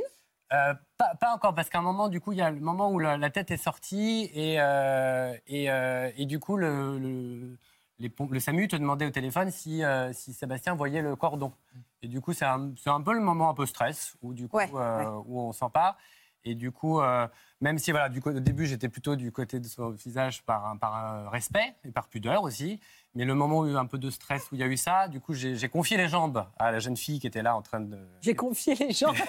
[0.53, 2.89] Euh, pas, pas encore, parce qu'à un moment, du coup, il y a le moment
[2.91, 7.57] où la, la tête est sortie et, euh, et, euh, et du coup, le, le,
[7.99, 11.51] les pom- le SAMU te demandait au téléphone si, euh, si Sébastien voyait le cordon.
[12.01, 14.47] Et du coup, c'est un, c'est un peu le moment un peu stress où, du
[14.47, 15.23] coup, Ouais, euh, ouais.
[15.27, 15.97] où on pas.
[16.45, 17.27] Et du coup, euh,
[17.61, 20.75] même si voilà, du au début, j'étais plutôt du côté de son visage par,
[21.31, 22.79] respect et par pudeur aussi.
[23.15, 24.63] Mais le moment où il y a eu un peu de stress, où il y
[24.63, 27.41] a eu ça, du coup, j'ai confié les jambes à la jeune fille qui était
[27.41, 27.97] là en train de.
[28.21, 29.13] J'ai confié les gens.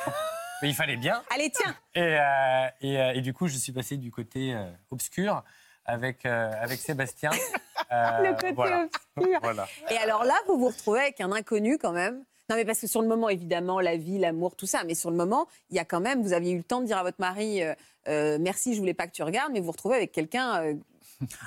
[0.62, 1.22] Mais il fallait bien.
[1.32, 4.68] Allez, tiens Et, euh, et, euh, et du coup, je suis passé du côté euh,
[4.90, 5.44] obscur
[5.84, 7.30] avec, avec Sébastien.
[7.90, 8.82] Le côté voilà.
[8.82, 9.38] obscur.
[9.42, 9.66] Voilà.
[9.90, 12.24] Et alors là, vous vous retrouvez avec un inconnu quand même.
[12.50, 14.82] Non, mais parce que sur le moment, évidemment, la vie, l'amour, tout ça.
[14.84, 16.86] Mais sur le moment, il y a quand même, vous aviez eu le temps de
[16.86, 17.74] dire à votre mari, euh,
[18.08, 20.62] euh, merci, je voulais pas que tu regardes, mais vous vous retrouvez avec quelqu'un.
[20.62, 20.74] euh,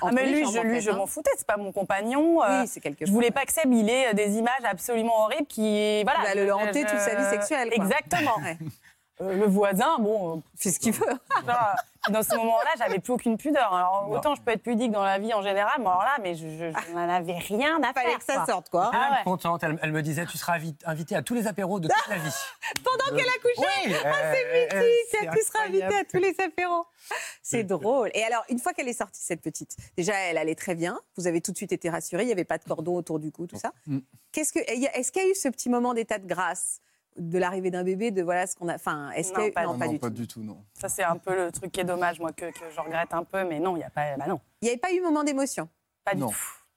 [0.00, 0.96] Ah, mais lui, je, lui, je hein.
[0.96, 2.38] m'en foutais, c'est pas mon compagnon.
[2.40, 6.02] Oui, c'est quelque je voulais pas que Seb il ait des images absolument horribles qui.
[6.04, 6.20] Voilà.
[6.20, 7.84] Qui va le hanter toute sa vie sexuelle, quoi.
[7.84, 8.36] Exactement.
[8.42, 8.58] Ouais.
[9.22, 10.36] Euh, le voisin, bon.
[10.36, 11.06] euh, Fait ce qu'il veut.
[11.46, 11.74] genre,
[12.10, 13.72] dans ce moment-là, j'avais plus aucune pudeur.
[13.72, 16.34] Alors, autant je peux être pudique dans la vie en général, mais alors là, mais
[16.34, 18.18] je, je, je n'en avais rien à Fallait faire.
[18.18, 18.46] que ça quoi.
[18.46, 18.90] sorte, quoi.
[18.92, 19.24] Elle Ah ouais.
[19.24, 19.62] contente.
[19.62, 22.16] Elle, elle me disait Tu seras invi- invitée à tous les apéros de toute la
[22.18, 22.34] vie.
[22.84, 26.34] Pendant qu'elle accouchait Oui, Ah, euh, c'est euh, mythique, tu seras invitée à tous les
[26.44, 26.86] apéros.
[27.42, 28.10] C'est drôle.
[28.14, 30.98] Et alors, une fois qu'elle est sortie, cette petite, déjà, elle allait très bien.
[31.16, 32.22] Vous avez tout de suite été rassurée.
[32.24, 33.72] Il n'y avait pas de cordon autour du cou, tout ça.
[33.86, 33.98] Mm.
[34.32, 36.80] Qu'est-ce que, est-ce qu'il y a eu ce petit moment d'état de grâce
[37.18, 38.74] de l'arrivée d'un bébé, de voilà ce qu'on a.
[38.74, 40.14] Enfin, est-ce eu- pas non, Non, pas non, du pas tout.
[40.14, 40.58] du tout, non.
[40.74, 43.24] Ça, c'est un peu le truc qui est dommage, moi, que, que je regrette un
[43.24, 44.16] peu, mais non, il n'y a pas.
[44.16, 45.68] Bah non, Il n'y avait pas eu moment d'émotion.
[46.04, 46.30] pas du tout.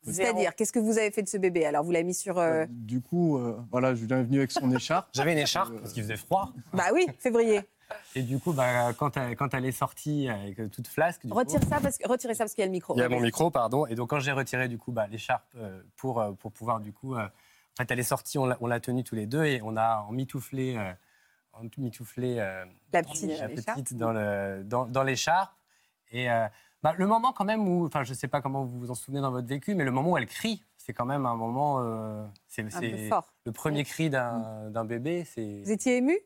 [0.08, 1.66] C'est-à-dire, qu'est-ce que vous avez fait de ce bébé?
[1.66, 2.38] Alors, vous l'avez mis sur.
[2.38, 5.10] euh, Du coup, euh, voilà, Julien est venu avec son écharpe.
[5.14, 6.52] J'avais une écharpe parce qu'il faisait froid.
[6.74, 7.62] Bah oui, février.
[8.16, 11.30] Et du coup, bah, quand, elle, quand elle est sortie avec euh, toute flasque, du
[11.32, 12.94] coup, Retire ça parce que, retirez ça parce qu'il y a le micro.
[12.96, 13.86] il y a mon micro, pardon.
[13.88, 16.92] Et donc, quand j'ai retiré du coup bah, l'écharpe euh, pour, euh, pour pouvoir du
[16.94, 17.16] coup.
[17.78, 20.78] En fait, elle est sortie, on l'a- tenue tous les deux et on a emmitouflé,
[20.78, 20.94] euh,
[21.54, 25.54] emmitouflé euh, La petite, la petite dans le- dans- dans l'écharpe.
[26.12, 26.48] Et euh,
[26.84, 29.20] bah, le moment quand même où, enfin, je sais pas comment vous vous en souvenez
[29.22, 31.80] dans votre vécu, mais le moment où elle crie, c'est quand même un moment.
[31.82, 32.64] euh, c'est
[33.46, 35.26] le premier cri d'un d'un bébé.
[35.36, 36.18] Vous étiez ému?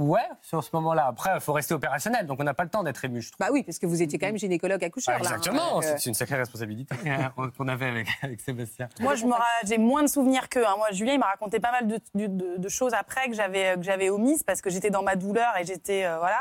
[0.00, 1.06] Ouais sur ce moment-là.
[1.08, 3.46] Après, il faut rester opérationnel, donc on n'a pas le temps d'être ému, je trouve.
[3.46, 5.14] Bah oui, parce que vous étiez quand même gynécologue accoucheur.
[5.18, 5.36] Ah, là, hein.
[5.36, 8.88] exactement, euh, c'est une sacrée responsabilité euh, qu'on avait avec, avec Sébastien.
[9.00, 10.66] Moi, je me ra- j'ai moins de souvenirs qu'eux.
[10.66, 10.74] hein.
[10.78, 13.74] Moi, Julien, il m'a raconté pas mal de, de- de- de choses après que j'avais
[13.76, 16.40] que j'avais omises parce que j'étais dans ma douleur et j'étais euh, voilà.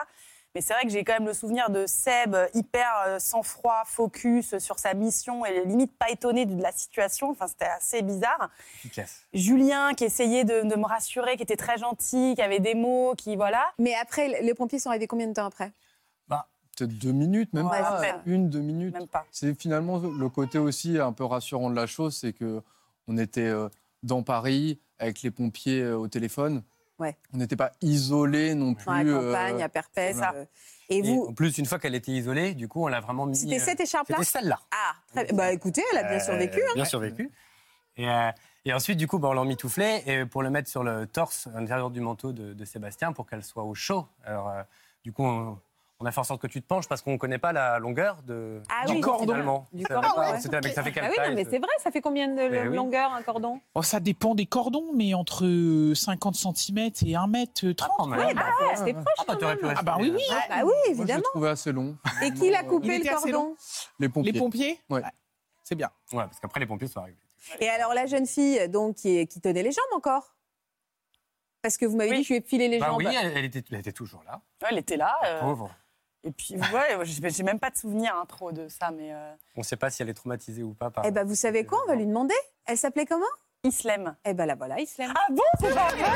[0.55, 3.83] Mais c'est vrai que j'ai quand même le souvenir de Seb euh, hyper euh, sang-froid,
[3.85, 7.29] focus euh, sur sa mission et limite pas étonné de la situation.
[7.29, 8.49] Enfin, c'était assez bizarre.
[8.77, 9.25] Efficace.
[9.33, 13.13] Julien qui essayait de, de me rassurer, qui était très gentil, qui avait des mots,
[13.15, 13.63] qui voilà.
[13.77, 15.71] Mais après, les pompiers sont arrivés combien de temps après?
[16.77, 18.21] Peut-être deux minutes, même Ouais, pas.
[18.25, 18.93] Une, deux minutes.
[18.93, 19.25] Même pas.
[19.31, 22.61] C'est finalement le côté aussi un peu rassurant de la chose, c'est que
[23.07, 23.51] on était
[24.01, 26.63] dans Paris avec les pompiers au téléphone.
[26.99, 27.17] Ouais.
[27.33, 28.85] On n'était pas isolés non plus.
[28.85, 30.17] Dans la euh, campagne, à Perpète.
[30.35, 30.45] euh,
[30.89, 33.25] Et Et vous, en plus, une fois qu'elle était isolée, du coup, on l'a vraiment
[33.25, 33.35] mis.
[33.37, 34.59] c'était euh, cette écharpe-là C'était celle-là.
[34.71, 35.33] Ah, très bien.
[35.35, 36.59] Bah écoutez, elle a bien Euh, survécu.
[36.61, 36.71] hein.
[36.75, 37.31] Bien survécu.
[37.97, 38.31] Et, euh,
[38.65, 41.47] et ensuite, du coup, bah, on l'a mitouflé et pour le mettre sur le torse,
[41.55, 44.05] à l'intérieur du manteau de, de Sébastien, pour qu'elle soit au chaud.
[44.25, 44.61] Alors, euh,
[45.03, 45.57] du coup, on,
[46.01, 47.77] on a fait en sorte que tu te penches parce qu'on ne connaît pas la
[47.77, 49.19] longueur de, Ah du oui, cordon.
[49.25, 49.67] c'est Finalement.
[49.73, 50.39] Du Ça- cordon, voilà, ouais.
[50.39, 51.99] c'était avec- ça fait quelle Ah oui, non, taille, mais ce- c'est vrai, ça fait
[51.99, 52.75] combien de Mais oui.
[52.75, 53.59] longueur un cordon?
[53.75, 55.45] Oh, ça dépend des cordons, mais entre
[55.93, 57.97] 50 cm et 1 mètre 30.
[57.97, 58.25] pas mal.
[58.27, 59.05] Oui, bah, faut rester proche.
[59.17, 60.21] Ah, bah, t'aurais pu Ah bah oui, oui.
[60.31, 61.23] Ah, bah oui, Moi, je l'ai évidemment.
[61.33, 61.97] trouvé assez long.
[62.23, 63.55] Et qui l'a coupé le cordon?
[63.99, 64.31] Les pompiers.
[64.31, 65.01] Les pompiers Ouais.
[65.63, 65.89] C'est bien.
[66.13, 67.17] Ouais, parce qu'après, les pompiers sont arrivés.
[67.59, 70.33] Et alors la jeune fille donc qui, est- qui tenait les jambes encore?
[71.61, 72.17] Parce que vous m'avez Oui.
[72.17, 72.97] dit que je lui ai filé les Bah jambes.
[72.99, 74.41] oui, elle, était, elle était toujours là.
[74.61, 75.13] Ouais, elle était là.
[75.25, 75.69] euh, Pauvre.
[76.23, 79.33] Et puis ouais, j'ai j'ai même pas de souvenirs hein, trop de ça, mais euh,
[79.55, 80.89] On ne sait pas si elle est traumatisée ou pas.
[80.89, 81.05] Par...
[81.05, 81.79] Eh ben vous savez quoi?
[81.85, 82.35] On va lui demander.
[82.65, 83.25] Elle s'appelait comment?
[83.63, 84.15] Islem.
[84.25, 85.13] Eh ben la voilà, Islam.
[85.15, 86.09] Ah bon, c'est pas vrai?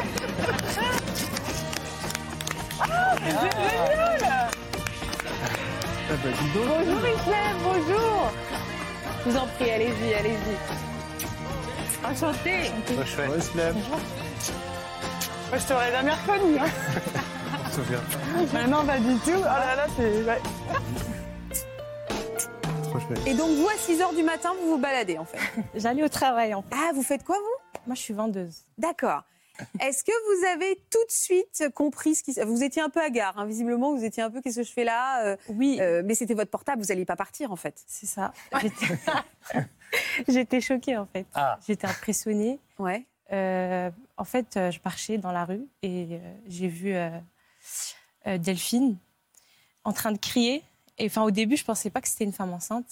[6.09, 6.67] Ah bah, dis donc.
[6.67, 8.31] Bonjour Islam, bonjour.
[9.25, 10.57] Je vous en prie, allez-y, allez-y.
[12.05, 12.71] Enchantée.
[12.85, 13.29] Trop chouette.
[13.29, 13.75] Ouais, se lève.
[15.49, 16.57] Moi, je t'aurais jamais reconnu.
[16.59, 16.65] Hein.
[17.73, 18.01] Souvient.
[18.53, 19.31] Mais non, pas du tout.
[19.35, 20.23] Oh là là, c'est.
[20.23, 20.39] ouais.
[22.83, 23.19] Trop chouette.
[23.25, 25.39] Et donc vous à 6h du matin, vous vous baladez en fait.
[25.75, 26.53] J'allais au travail.
[26.53, 26.69] En fait.
[26.75, 27.79] Ah, vous faites quoi vous?
[27.87, 28.65] Moi, je suis vendeuse.
[28.77, 29.23] D'accord.
[29.79, 32.33] Est-ce que vous avez tout de suite compris ce qui...
[32.43, 34.71] Vous étiez un peu à gare, hein, visiblement, vous étiez un peu qu'est-ce que je
[34.73, 37.79] fais là Euh, Oui, euh, Mais c'était votre portable, vous n'alliez pas partir en fait.
[37.85, 38.33] c'est ça.
[40.27, 41.27] J'étais- choquée en fait.
[41.35, 42.59] Ah, J'étais impressionnée.
[42.79, 43.05] Ouais.
[43.31, 46.95] Euh, en fait, euh, je marchais dans la rue et euh, j'ai vu
[48.27, 48.97] euh, Delphine
[49.83, 50.63] en train de crier.
[50.97, 52.85] Et enfin, au début, je pensais pas que c'était une femme enceinte.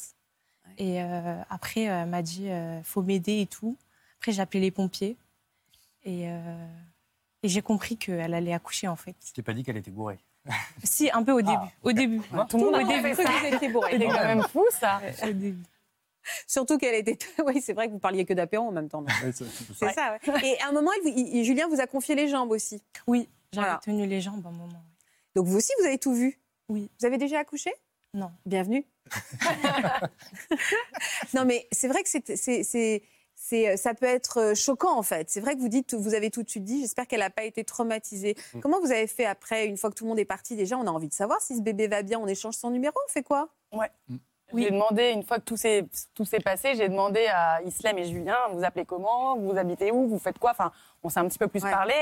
[0.77, 3.75] Et euh, après, euh, elle m'a dit euh, faut m'aider et tout.
[4.19, 5.17] Après, j'ai appelé les pompiers
[6.03, 6.67] et, euh,
[7.43, 9.15] et j'ai compris qu'elle allait accoucher en fait.
[9.27, 10.19] je t'ai pas dit qu'elle était bourrée.
[10.83, 11.57] Si, un peu au début.
[11.83, 12.19] Au début.
[12.49, 13.91] Tout le monde Au début, cru que vous étiez bourré.
[13.99, 14.99] C'est quand même fou, ça.
[15.23, 15.63] Au début.
[16.47, 17.17] Surtout qu'elle était.
[17.45, 19.03] Oui, c'est vrai que vous parliez que d'apéro en même temps.
[19.03, 20.47] Ouais, c'est- ça, ouais.
[20.47, 22.81] Et à un moment, il vous- il- Julien vous a confié les jambes aussi?
[23.07, 23.79] Oui, j'avais Voilà.
[23.83, 24.83] tenu les jambes un moment.
[25.35, 26.39] Donc vous aussi, vous avez tout vu?
[26.69, 26.89] Oui.
[26.99, 27.71] Vous avez déjà accouché?
[28.13, 28.31] Non.
[28.45, 28.85] Bienvenue.
[31.33, 33.03] non, mais c'est vrai que c'est, c'est, c'est,
[33.35, 35.29] c'est- ça peut être euh, choquant en fait.
[35.29, 37.43] C'est vrai que vous dites, vous avez tout de suite dit, j'espère qu'elle n'a pas
[37.43, 38.35] été traumatisée.
[38.53, 38.59] Mm.
[38.59, 40.87] Comment vous avez fait après, une fois que tout le monde est parti Déjà, on
[40.87, 43.23] a envie de savoir si ce bébé va bien, on échange son numéro, on fait
[43.23, 43.49] quoi?
[44.55, 45.85] J'ai demandé, une fois que tout s'est
[46.15, 49.37] tout s'est passé, j'ai demandé à Islem et Julien, vous appelez comment?
[49.37, 50.07] Vous habitez où?
[50.07, 50.51] Vous faites quoi?
[50.51, 50.71] Enfin,
[51.03, 51.71] on s'est un petit peu plus Ouais.
[51.71, 51.93] parlé.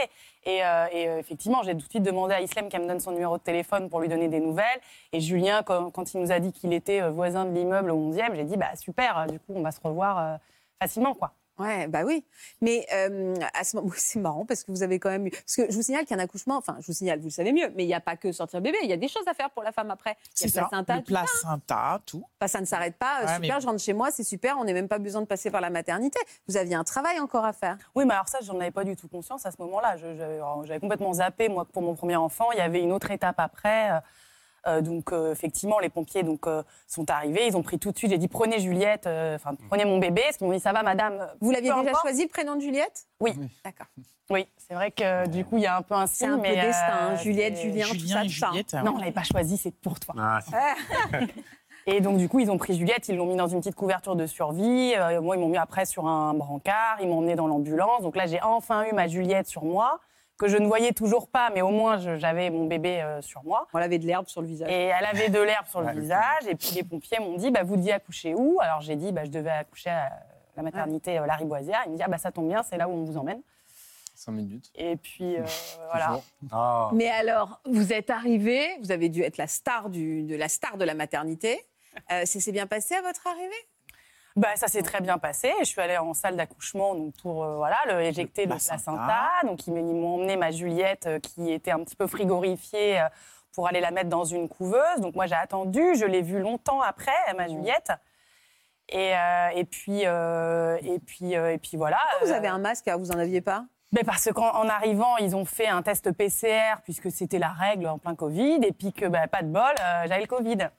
[0.45, 2.99] Et, euh, et, euh, effectivement, j'ai tout de suite demandé à Islem qu'elle me donne
[2.99, 4.79] son numéro de téléphone pour lui donner des nouvelles.
[5.13, 8.11] Et Julien, quand, quand il nous a dit qu'il était euh, voisin de l'immeuble au
[8.11, 10.35] 11e, j'ai dit, bah super, du coup, on va se revoir euh,
[10.81, 11.31] facilement, quoi.
[11.59, 12.25] Ouais, bah oui.
[12.61, 15.31] Mais euh, à ce moment, c'est marrant parce que vous avez quand même eu.
[15.31, 17.69] Parce que je vous signale qu'un accouchement, enfin, je vous signale, vous le savez mieux,
[17.75, 19.49] mais il n'y a pas que sortir bébé, il y a des choses à faire
[19.49, 20.15] pour la femme après.
[20.41, 20.67] Il y C'est a ça.
[20.69, 21.19] placenta, Le tout ça.
[21.21, 22.23] placenta, tout.
[22.39, 23.19] Enfin, ça ne s'arrête pas.
[23.21, 25.21] euh, Ouais, super, mais- je rentre chez moi, c'est super, on n'est même pas besoin
[25.21, 26.19] de passer par la maternité.
[26.47, 27.77] Vous aviez un travail encore à faire.
[27.95, 29.97] Oui, mais alors ça, j'en avais pas du tout conscience à ce moment-là.
[29.97, 32.51] J'avais complètement zappé, moi, pour mon premier enfant.
[32.53, 33.89] Il y avait une autre étape après.
[34.67, 37.47] Euh, donc, euh, effectivement, les pompiers donc, euh, sont arrivés.
[37.47, 38.11] Ils ont pris tout de suite.
[38.11, 40.21] J'ai dit, prenez Juliette, euh, enfin, prenez mon bébé.
[40.23, 41.27] Parce qu'ils m'ont dit, ça va, madame.
[41.41, 42.01] Vous l'aviez Peu déjà importe.
[42.03, 43.33] choisi le prénom de Juliette Oui.
[43.63, 43.87] D'accord.
[44.31, 46.29] Oui, c'est vrai que du coup, il y a un peu un C'est signe.
[46.29, 48.47] un peu mais, destin, euh, hein, Juliette, c'est- Julien, tout ça, tout ça.
[48.49, 48.73] Juliette.
[48.85, 50.13] Non, on l'avait pas choisi, c'est pour toi.
[50.19, 50.51] Ah, c'est-
[51.87, 54.15] Et donc, du coup, ils ont pris Juliette, ils l'ont mis dans une petite couverture
[54.15, 54.93] de survie.
[54.95, 58.03] Euh, moi, ils m'ont mis après sur un brancard, ils m'ont emmené dans l'ambulance.
[58.03, 59.99] Donc là, j'ai enfin eu ma Juliette sur moi,
[60.39, 63.67] que je ne voyais toujours pas, mais au moins, j'avais mon bébé euh, sur moi.
[63.73, 64.71] On avait de l'herbe sur le visage.
[64.71, 66.47] Et elle avait de l'herbe sur le visage.
[66.47, 68.57] Et puis, les pompiers m'ont dit, bah, vous deviez accoucher où?
[68.61, 70.09] Alors, j'ai dit, bah, je devais accoucher à
[70.55, 71.81] la maternité euh, Lariboisière.
[71.85, 73.41] Ils me disent, ah, bah, ça tombe bien, c'est là où on vous emmène.
[74.15, 74.71] Cinq minutes.
[74.75, 75.43] Et puis, euh,
[75.91, 76.21] voilà.
[76.53, 76.89] Oh.
[76.93, 80.77] Mais alors, vous êtes arrivé, vous avez dû être la star, du, de, la star
[80.77, 81.59] de la maternité.
[82.11, 83.67] Euh, ça s'est bien passé à votre arrivée?
[84.39, 85.51] Bah, ça s'est très bien passé.
[85.59, 89.27] Je suis allée en salle d'accouchement donc pour euh, voilà, le, éjecter le placenta.
[89.43, 93.05] Donc, ils m'ont emmené ma Juliette euh, qui était un petit peu frigorifiée euh,
[93.53, 95.01] pour aller la mettre dans une couveuse.
[95.01, 95.81] Donc, moi, j'ai attendu.
[95.97, 97.91] Je l'ai vue longtemps après, ma Juliette.
[98.87, 101.99] Et, euh, et puis, et puis, et puis voilà.
[102.21, 103.65] Vous Euh, avez un masque, alors vous en aviez pas?
[103.91, 107.87] Mais parce qu'en en arrivant, ils ont fait un test PCR puisque c'était la règle
[107.87, 109.73] en plein Covid et puis que bah, pas de bol,
[110.07, 110.69] j'avais le Covid.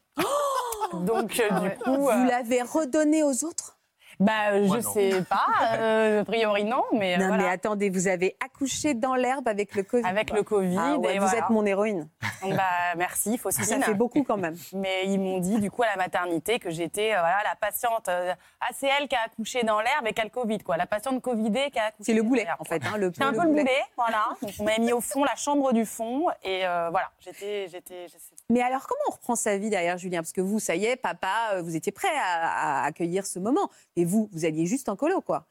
[1.07, 3.76] Donc euh, du coup, Vous euh, l'avez redonné aux autres?
[4.18, 4.92] Bah, euh, je non.
[4.92, 5.46] sais pas,
[5.79, 7.42] euh, a priori non, mais Non, voilà.
[7.42, 10.07] mais attendez, vous avez accouché dans l'herbe avec le Covid.
[10.07, 10.37] avec quoi.
[10.37, 10.76] le Covid.
[10.79, 11.38] Ah ouais, et vous voilà.
[11.38, 12.07] êtes mon héroïne.
[12.42, 13.64] Bah, merci, Faustine.
[13.64, 14.57] Ça fait beaucoup quand même.
[14.72, 18.09] Mais ils m'ont dit du coup à la maternité que j'étais euh, voilà, la patiente.
[18.09, 20.76] ah, c'est elle qui a accouché dans l'herbe et qui a le Covid, quoi.
[20.79, 22.05] La patiente Covidée qui a accouché.
[22.05, 22.83] C'est le dans boulet, l'herbe, en fait.
[22.85, 24.24] hein, le, C'est un peu le boulet, voilà.
[24.40, 28.07] Donc, on m'a mis au fond, la chambre du fond, et euh, voilà, j'étais, j'étais,
[28.09, 30.20] j'étais- Mais alors, comment on reprend sa vie derrière Julien?
[30.20, 33.38] Parce que vous, ça y est, papa, euh, vous étiez prêt à, à accueillir ce
[33.38, 33.70] moment.
[33.96, 35.46] Et vous, vous alliez juste en colo, quoi.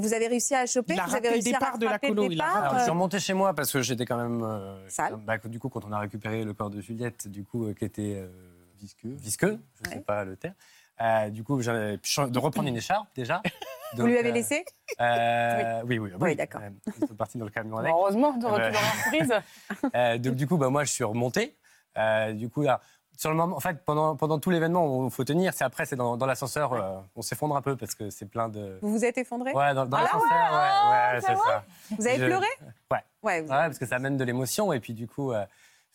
[0.00, 1.98] Vous avez réussi à choper Il a Vous avez le réussi à départ de la
[1.98, 2.46] colo, il a.
[2.46, 4.42] Alors, je suis euh, remonté chez moi parce que j'étais quand même.
[4.42, 5.16] euh, Sale.
[5.16, 7.84] bah, du coup, quand on a récupéré le corps de Juliette, du coup, euh, qui
[7.84, 8.28] était euh,
[8.78, 9.16] Visqueux.
[9.20, 10.54] visqueux, je ne sais pas le terme,
[11.00, 13.42] euh, du coup, j'avais pu de reprendre une écharpe déjà.
[13.96, 14.64] Vous lui avez euh, laissé?
[15.00, 16.60] euh, Oui, oui, Oui, d'accord.
[16.62, 17.90] Euh, Ils sont partis dans le camion avec.
[17.92, 19.32] heureusement de retour dans l'entreprise.
[19.94, 21.56] Euh, donc du coup, bah, moi, je suis remonté.
[21.98, 22.80] Euh, du coup, là,
[23.16, 25.54] sur le moment, en fait, pendant, pendant tout l'événement, il faut tenir.
[25.54, 28.48] C'est après, c'est dans, dans l'ascenseur, euh, on s'effondre un peu parce que c'est plein
[28.48, 28.78] de.
[28.82, 31.64] Vous vous êtes effondré Ouais, dans, dans Ah, l'ascenseur, ouais, ouais, c'est ça.
[31.98, 32.46] Vous avez Je- pleuré
[32.90, 32.98] Ouais.
[33.22, 34.72] Ouais, Ouais, parce que ça amène de l'émotion.
[34.72, 35.44] Et puis du coup, euh,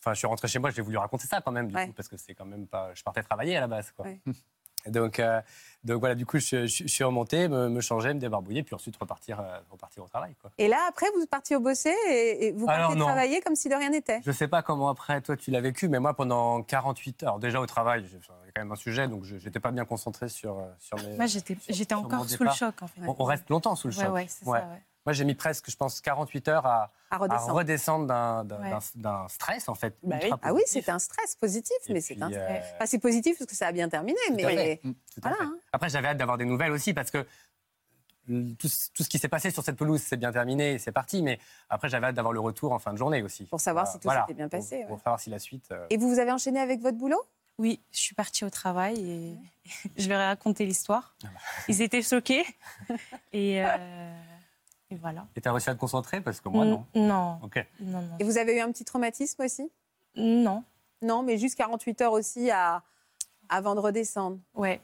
[0.04, 1.86] je suis rentré chez moi, j'ai voulu raconter ça quand même, du Ouais.
[1.86, 2.90] coup, parce que c'est quand même pas.
[2.94, 4.04] Je partais travailler à la base, quoi.
[4.86, 5.40] Donc, euh,
[5.84, 8.74] donc voilà, du coup, je, je- je suis remonté, me, me changer, me débarbouiller, puis
[8.74, 10.50] ensuite repartir, euh, repartir au travail, quoi.
[10.58, 13.06] Et là, après, vous partiez au bosser et, et vous Alors, partiez non.
[13.06, 14.20] travailler comme si de rien n'était.
[14.24, 17.60] Je sais pas comment après toi tu l'as vécu, mais moi pendant 48 heures, déjà
[17.60, 18.18] au travail, j'ai-
[18.54, 21.16] quand même un sujet, donc je n'étais pas bien concentré sur, euh, sur mes.
[21.16, 23.00] Moi, j'étais encore sous le choc, en fait.
[23.06, 24.14] on, on reste longtemps sous le Ouais, choc.
[24.14, 24.60] ouais, c'est Ouais.
[24.60, 24.82] ça, ouais.
[25.04, 27.18] Moi j'ai mis presque, je pense, 48 heures à, À à
[27.52, 28.06] redescendre.
[28.06, 28.70] d'un- d'un Ouais.
[28.70, 29.96] d'un- d'un stress en fait.
[30.02, 30.30] Bah oui.
[30.42, 32.72] Ah oui, c'est un stress positif, Et mais c'est un euh, stress.
[32.76, 34.80] Enfin, c'est positif parce que ça a bien terminé, tout à mais fait.
[34.82, 35.42] Tout à voilà, fait.
[35.44, 35.56] hein.
[35.72, 37.26] Après j'avais hâte d'avoir des nouvelles aussi parce que
[38.28, 40.92] mm, tout, ce- tout ce qui s'est passé sur cette pelouse, c'est bien terminé, c'est
[40.92, 43.46] parti, mais après j'avais hâte d'avoir le retour en fin de journée aussi.
[43.46, 45.68] Pour savoir Euh, si tout s'était bien passé, Pour, savoir si la suite.
[45.72, 47.20] euh, Et vous, vous avez enchaîné avec votre boulot?
[47.58, 49.36] Oui, je suis partie au travail et
[49.96, 51.16] je leur ai raconté l'histoire.
[51.24, 51.40] Ah bah.
[51.68, 52.44] Ils étaient choqués.
[53.32, 54.14] Et, euh,
[54.92, 55.26] et voilà.
[55.36, 56.84] Et t'as réussi à te concentrer parce que moi non.
[56.94, 57.64] Non, Ok.
[57.80, 58.16] non, non.
[58.18, 59.70] Et vous avez eu un petit traumatisme aussi?
[60.16, 60.62] Non,
[61.00, 62.82] Non, mais juste 48 heures aussi à...
[63.48, 64.38] avant de redescendre.
[64.54, 64.80] ouais.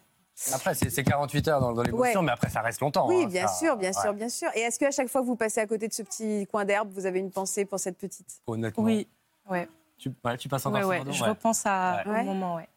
[0.53, 2.27] Après, c'est c'est 48 heures dans, dans l'émotion, Ouais.
[2.27, 3.09] mais après, ça reste longtemps.
[3.09, 4.49] Oui, hein, bien ça- sûr, bien ouais, sûr, bien sûr.
[4.55, 6.91] Et est-ce qu'à chaque fois que vous passez à côté de ce petit coin d'herbe,
[6.93, 8.41] vous avez une pensée pour cette petite?
[8.47, 8.85] Honnêtement.
[8.85, 9.09] Oui,
[9.51, 9.69] ouais.
[9.99, 11.29] Tu, ouais, tu passes encore ouais, Je ouais.
[11.31, 12.21] repense à, Ouais.
[12.21, 12.69] au moment, ouais.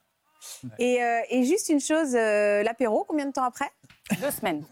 [0.79, 3.69] et, euh, et juste une chose, euh, l'apéro, combien de temps après?
[4.19, 4.63] Deux semaines.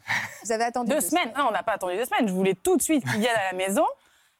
[0.43, 2.27] Vous avez attendu Deux semaines Non, on n'a pas attendu deux semaines.
[2.27, 3.85] Je voulais tout de suite qu'il vienne à la maison.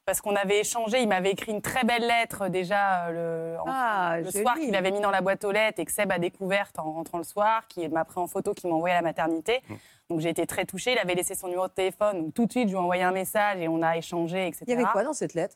[0.06, 3.66] Parce qu'on avait échangé, il m'avait écrit une très belle lettre déjà euh, le, en-
[3.68, 6.18] Ah, le soir qu'il avait mis dans la boîte aux lettres et que Seb a
[6.18, 9.04] découverte en rentrant le soir, qui m'a pris en photo, qui m'a envoyé à la
[9.04, 9.62] maternité.
[9.70, 9.76] Mm.
[10.10, 10.94] Donc j'ai été très touchée.
[10.94, 12.24] Il avait laissé son numéro de téléphone.
[12.26, 14.64] Donc tout de suite, je lui ai envoyé un message et on a échangé, etc.
[14.68, 15.56] Il y avait quoi dans cette lettre?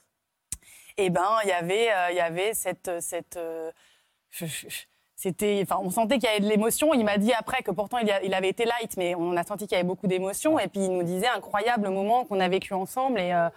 [0.97, 3.71] Eh ben, il y avait, euh, il y avait cette, cette, euh,
[5.15, 6.93] c'était, enfin, on sentait qu'il y avait de l'émotion.
[6.93, 9.35] Il m'a dit après que pourtant il, y a- il avait été light, mais on
[9.37, 10.59] a senti qu'il y avait beaucoup d'émotion.
[10.59, 13.19] Et puis il nous disait incroyable moment qu'on a vécu ensemble.
[13.19, 13.49] Et, euh,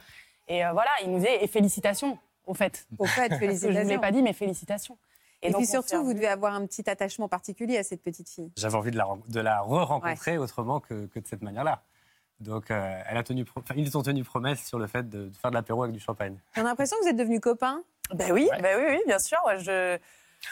[0.49, 2.87] et euh, voilà, il nous disait et félicitations au fait.
[2.99, 4.01] Au fait, que je ne vous l'ai félicitations.
[4.01, 4.99] pas dit, mais félicitations.
[5.42, 8.51] Et, donc, puis surtout, vous devez avoir un petit attachement particulier à cette petite fille.
[8.57, 11.83] J'avais envie de la, de la re-rencontrer autrement que, que de cette manière-là.
[12.40, 15.37] Donc, euh, elle a tenu, enfin, ils ont tenu promesse sur le fait de, de
[15.37, 16.38] faire de l'apéro avec du champagne.
[16.55, 17.83] J'ai l'impression que vous êtes devenus copains?
[18.14, 18.61] Ben oui, Ouais.
[18.62, 19.38] ben oui, oui, bien sûr.
[19.47, 19.99] ouais, Je,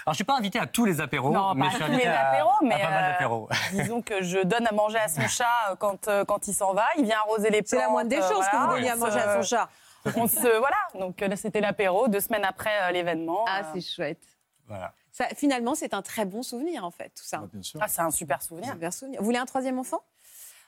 [0.05, 1.87] Alors, je suis pas invité à tous les apéros, Non, mais pas je suis à
[1.87, 3.49] tous invité les à, apéros, mais, à pas mal euh, d'apéros.
[3.73, 6.75] disons que je donne à manger à son chat euh, quand, euh, quand il s'en
[6.75, 6.85] va.
[6.99, 7.67] Il vient arroser les plantes.
[7.69, 9.69] C'est la moindre des euh, choses que voilà, vous donniez à manger à son chat.
[10.17, 13.45] On se, voilà, donc là c'était l'apéro, deux semaines après euh, l'événement.
[13.49, 14.23] Ah, euh, c'est chouette.
[14.67, 14.93] Voilà.
[15.13, 17.39] Ça, finalement, c'est un très bon souvenir, en fait, tout ça.
[17.39, 17.79] Bah, bien sûr.
[17.83, 18.73] ah, c'est un super souvenir.
[18.73, 19.21] Super souvenir.
[19.21, 20.03] Vous voulez un troisième enfant?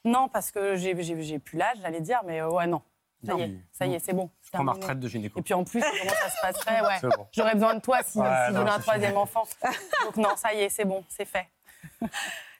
[0.04, 2.80] Non, parce que j'ai- plus l'âge, j'allais dire, mais euh, ouais, non.
[3.24, 4.30] Ça y est, ça y est, c'est bon.
[4.42, 5.38] Je prends ma retraite de gynéco.
[5.40, 7.00] Et puis en plus, comment ça se passerait ouais.
[7.16, 7.26] Bon.
[7.32, 9.44] J'aurais besoin de toi si, Ouais, si non, un troisième enfant.
[10.04, 11.46] Donc non, ça y est, c'est bon, c'est fait.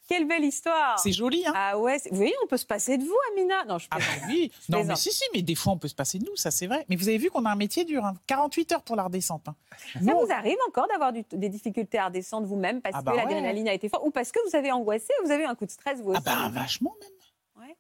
[0.09, 3.03] Quelle belle histoire C'est joli, hein Ah ouais, vous voyez, on peut se passer de
[3.03, 3.65] vous, Amina.
[3.65, 5.89] Non, je Ah bah oui, Je non mais si, si, mais des fois on peut
[5.89, 6.87] se passer de nous, ça c'est vrai.
[6.89, 8.15] Mais vous avez vu qu'on a un métier dur, hein.
[8.29, 9.49] 48 heures pour la redescente.
[9.49, 9.57] hein.
[9.95, 13.19] Ça vous arrive encore d'avoir des difficultés à redescendre vous-même parce Ah que bah ouais.
[13.19, 15.67] l'adrénaline a été forte ou parce que vous avez angoissé, vous avez eu un coup
[15.67, 17.67] de stress vous aussi Ah bah vachement même.
[17.69, 17.77] Ouais.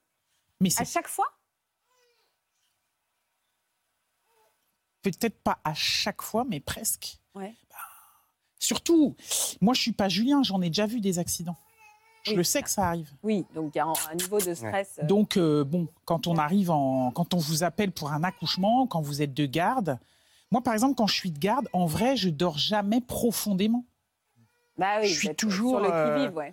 [0.61, 1.27] Mais À chaque fois
[5.11, 7.19] peut-être pas à chaque fois, mais presque.
[7.35, 7.55] Ouais.
[8.59, 9.14] Surtout,
[9.61, 11.57] moi je suis pas Julien, j'en ai déjà vu des accidents.
[12.25, 12.37] Je Oui.
[12.38, 13.12] le sais que ça arrive.
[13.23, 14.99] Oui, donc il y a un niveau de stress.
[14.99, 18.87] euh, Donc euh, bon, quand on arrive en, quand on vous appelle pour un accouchement,
[18.88, 19.99] quand vous êtes de garde,
[20.51, 23.85] moi par exemple quand je suis de garde, en vrai je dors jamais profondément.
[24.79, 26.53] bah oui, je suis toujours, sur le euh, qui-vive, ouais.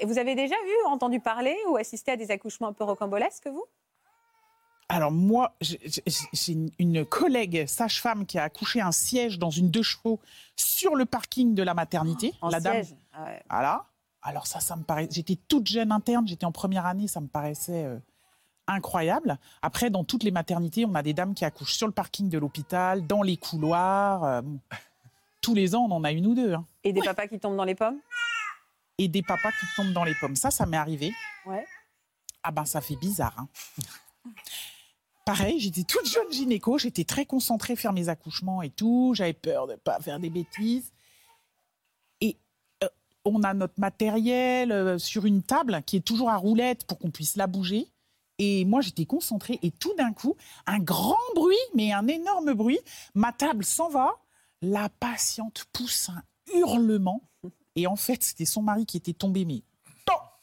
[0.00, 3.46] Et vous avez déjà vu, entendu parler ou assisté à des accouchements un peu rocambolesques,
[3.48, 3.64] vous?
[4.90, 10.18] Alors moi, j'ai une- collègue sage-femme qui a accouché un siège dans une deux chevaux
[10.56, 12.32] sur le parking de la maternité.
[12.40, 13.42] En la dame, Ah ouais.
[13.50, 13.84] voilà.
[14.22, 15.06] Alors ça, ça me paraît.
[15.10, 17.98] J'étais toute jeune interne, j'étais en première année, ça me paraissait euh,
[18.66, 19.38] incroyable.
[19.62, 22.38] Après, dans toutes les maternités, on a des dames qui accouchent sur le parking de
[22.38, 24.24] l'hôpital, dans les couloirs.
[24.24, 24.58] euh, bon.
[25.42, 26.54] Tous les ans, on en a une ou deux.
[26.54, 26.64] hein.
[26.82, 28.00] Et des papas qui tombent dans les pommes?
[28.98, 30.34] Et des papas qui tombent dans les pommes.
[30.34, 31.12] Ça, ça m'est arrivé.
[31.46, 31.64] Ouais.
[32.42, 33.34] Ah ben, ça fait bizarre.
[33.38, 33.48] hein.
[35.28, 39.12] Pareil, j'étais toute jeune gynéco, j'étais très concentrée faire mes accouchements et tout.
[39.14, 40.90] J'avais peur de pas faire des bêtises.
[42.22, 42.38] Et
[42.82, 42.88] euh,
[43.26, 47.10] on a notre matériel euh, sur une table qui est toujours à roulette pour qu'on
[47.10, 47.88] puisse la bouger.
[48.38, 50.34] Et moi, j'étais concentrée et tout d'un coup,
[50.66, 52.80] un grand bruit, mais un énorme bruit.
[53.14, 54.14] Ma table s'en va.
[54.62, 56.22] La patiente pousse un
[56.54, 57.20] hurlement.
[57.76, 59.44] Et en fait, c'était son mari qui était tombé,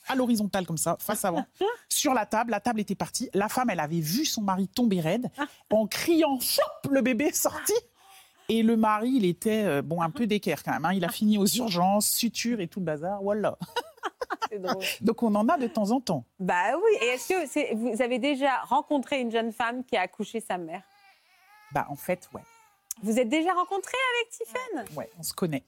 [0.08, 1.46] à l'horizontale comme ça, face avant,
[1.90, 2.52] sur la table.
[2.52, 3.30] La table était partie.
[3.34, 5.30] La femme, elle avait vu son mari tomber raide.
[5.72, 7.74] En criant, Chop le bébé est sorti.
[8.48, 10.86] Et le mari, il était euh, bon un peu d'équerre quand même.
[10.86, 10.94] hein.
[10.94, 13.22] Il a fini aux urgences, suture et tout le bazar.
[13.24, 13.58] Voilà.
[14.60, 14.84] Drôle.
[15.02, 16.24] Donc on en a de temps en temps.
[16.40, 16.98] Bah oui.
[17.02, 20.84] Et est-ce que vous avez déjà rencontré une jeune femme qui a accouché sa mère?
[21.74, 22.42] Bah en fait, ouais,
[23.02, 25.64] Vous êtes déjà rencontré avec Tiffaine ouais, on se connaît.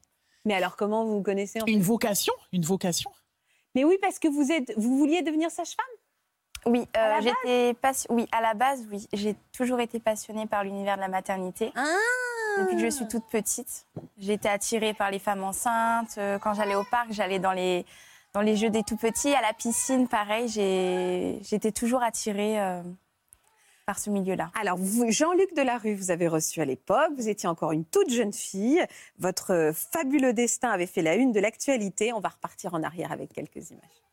[0.45, 1.71] Mais alors comment vous vous connaissez en fait?
[1.71, 3.12] Une vocation, une vocation.
[3.78, 5.86] Mais oui, parce que vous êtes, vous vouliez devenir sage-femme?
[6.66, 7.76] Oui, euh, À la j'étais
[8.10, 9.08] oui, à la base, oui.
[9.13, 11.72] J'ai toujours été passionnée par l'univers de la maternité.
[11.76, 11.84] Ah.
[12.58, 13.86] Depuis que je suis toute petite,
[14.20, 16.18] été attirée par les femmes enceintes.
[16.18, 17.86] Euh, Quand j'allais au parc, j'allais dans les,
[18.34, 19.36] dans les jeux des tout petits.
[19.36, 20.48] À la piscine, pareil,
[21.44, 22.82] j'étais toujours attirée euh,
[23.88, 24.52] par ce milieu-là.
[24.60, 28.34] Alors, vous- Jean-Luc Delarue, vous avez reçu à l'époque, vous étiez encore une toute jeune
[28.34, 28.84] fille.
[29.17, 32.12] Votre euh, fabuleux destin avait fait la une de l'actualité.
[32.13, 34.04] On va repartir en arrière avec quelques images.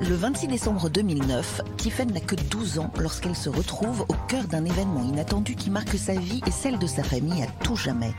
[0.00, 4.64] Le 26 décembre 2009, Tiffen n'a que 12 ans lorsqu'elle se retrouve au cœur d'un
[4.64, 8.12] événement inattendu qui marque sa vie et celle de sa famille à tout jamais.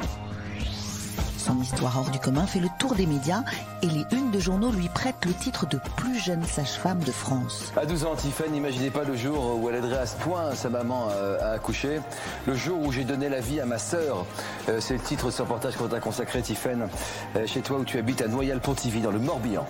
[1.43, 3.43] Son histoire hors du commun fait le tour des médias
[3.81, 7.73] et les unes de journaux lui prêtent le titre de plus jeune sage-femme de France.
[7.75, 10.69] À 12 ans, Tiffany n'imaginait pas le jour où elle aiderait à ce point sa
[10.69, 11.99] maman euh, à accoucher.
[12.47, 14.25] Le jour où j'ai donné la vie à ma sœur.
[14.69, 16.83] Euh, C'est le titre de ce reportage qu'on t'a consacré, Tiffany,
[17.35, 19.67] euh, chez toi où tu habites à Noyal-Pontivy, dans le Morbihan.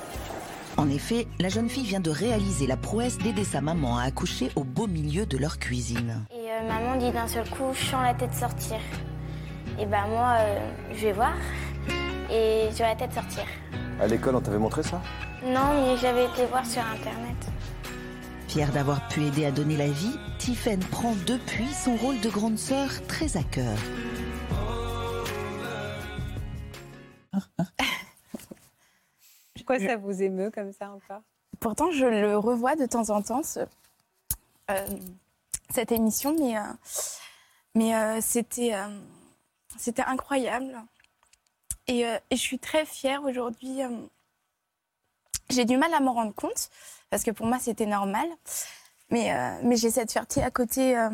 [0.77, 4.51] En effet, la jeune fille vient de réaliser la prouesse d'aider sa maman à accoucher
[4.55, 6.23] au beau milieu de leur cuisine.
[6.31, 8.77] Et euh, maman dit d'un seul coup, je sens la tête sortir.
[9.79, 11.33] Et ben moi, euh, je vais voir
[12.29, 13.43] et la tête sortir.
[13.99, 15.01] À l'école, on t'avait montré ça?
[15.43, 17.35] Non, mais j'avais été voir sur internet.
[18.47, 22.57] Fière d'avoir pu aider à donner la vie, Tiffen prend depuis son rôle de grande
[22.57, 23.77] sœur très à cœur.
[29.55, 31.21] Pourquoi ça vous émeut comme ça encore?
[31.59, 33.59] Pourtant, je le revois de temps en temps, ce-
[34.71, 34.85] euh,
[35.73, 36.61] cette émission, mais, euh,
[37.75, 38.87] mais euh, c'était, euh,
[39.77, 40.75] c'était incroyable.
[41.87, 43.83] Et, euh, et je suis très fière aujourd'hui.
[43.83, 43.89] euh,
[45.49, 46.69] j'ai du mal à m'en rendre compte,
[47.09, 48.27] parce que pour moi, c'était normal.
[49.09, 51.09] Mais, euh, mais j'ai cette fierté à côté euh,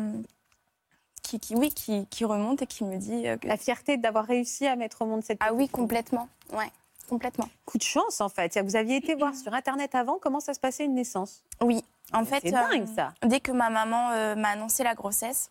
[1.22, 3.46] qui, qui, oui, qui, qui remonte et qui me dit que...
[3.46, 6.28] La fierté d'avoir réussi à mettre au monde cette Ah oui, complètement.
[6.52, 6.70] Ouais,
[7.08, 7.48] complètement.
[7.66, 8.56] Coup de chance, en fait.
[8.64, 11.42] Vous aviez été voir sur Internet avant comment ça se passait une naissance?
[11.60, 13.12] Oui, en fait, C'est dingue, ça.
[13.22, 15.50] Dès que ma maman m'a annoncé la grossesse,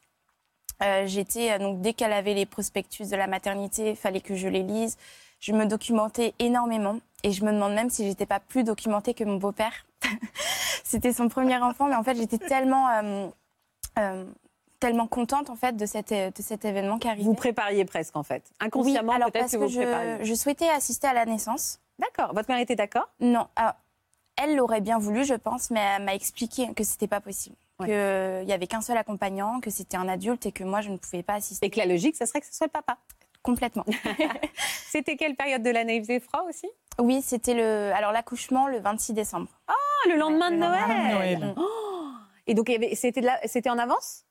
[0.84, 4.36] euh, j'étais euh, donc dès qu'elle avait les prospectus de la maternité, il fallait que
[4.36, 4.98] je les lise.
[5.40, 9.24] Je me documentais énormément et je me demande même si j'étais pas plus documentée que
[9.24, 9.86] mon beau-père.
[10.84, 13.28] C'était son premier enfant, mais en fait j'étais tellement euh,
[14.00, 14.26] euh,
[14.80, 17.24] tellement contente en fait de cet é- de cet événement qui arrivait.
[17.24, 18.44] Vous prépariez presque, en fait.
[18.60, 20.18] Inconsciemment, oui, peut-être que vous prépariez.
[20.20, 21.80] je, je souhaitais assister à la naissance.
[22.00, 22.34] D'accord.
[22.34, 23.10] Votre mère était d'accord?
[23.20, 23.48] Non.
[23.58, 23.74] alors,
[24.42, 27.58] elle l'aurait bien voulu, je pense, mais elle m'a expliqué que c'était pas possible.
[27.80, 27.86] Ouais.
[27.88, 30.98] Qu'il y avait qu'un seul accompagnant, que c'était un adulte et que moi, je ne
[30.98, 31.66] pouvais pas assister.
[31.66, 32.98] Et que la logique, ça serait que ce soit le papa.
[33.42, 33.86] Complètement.
[34.90, 35.96] C'était quelle période de l'année?
[35.96, 36.68] Il faisait froid aussi?
[37.00, 37.94] Oui, c'était le.
[37.96, 39.48] Alors l'accouchement le 26 décembre.
[39.68, 39.74] Ah,
[40.10, 41.54] le lendemain de le Noël, lendemain de Noël.
[41.58, 42.10] Oh
[42.48, 44.26] Et donc, c'était la- c'était en avance?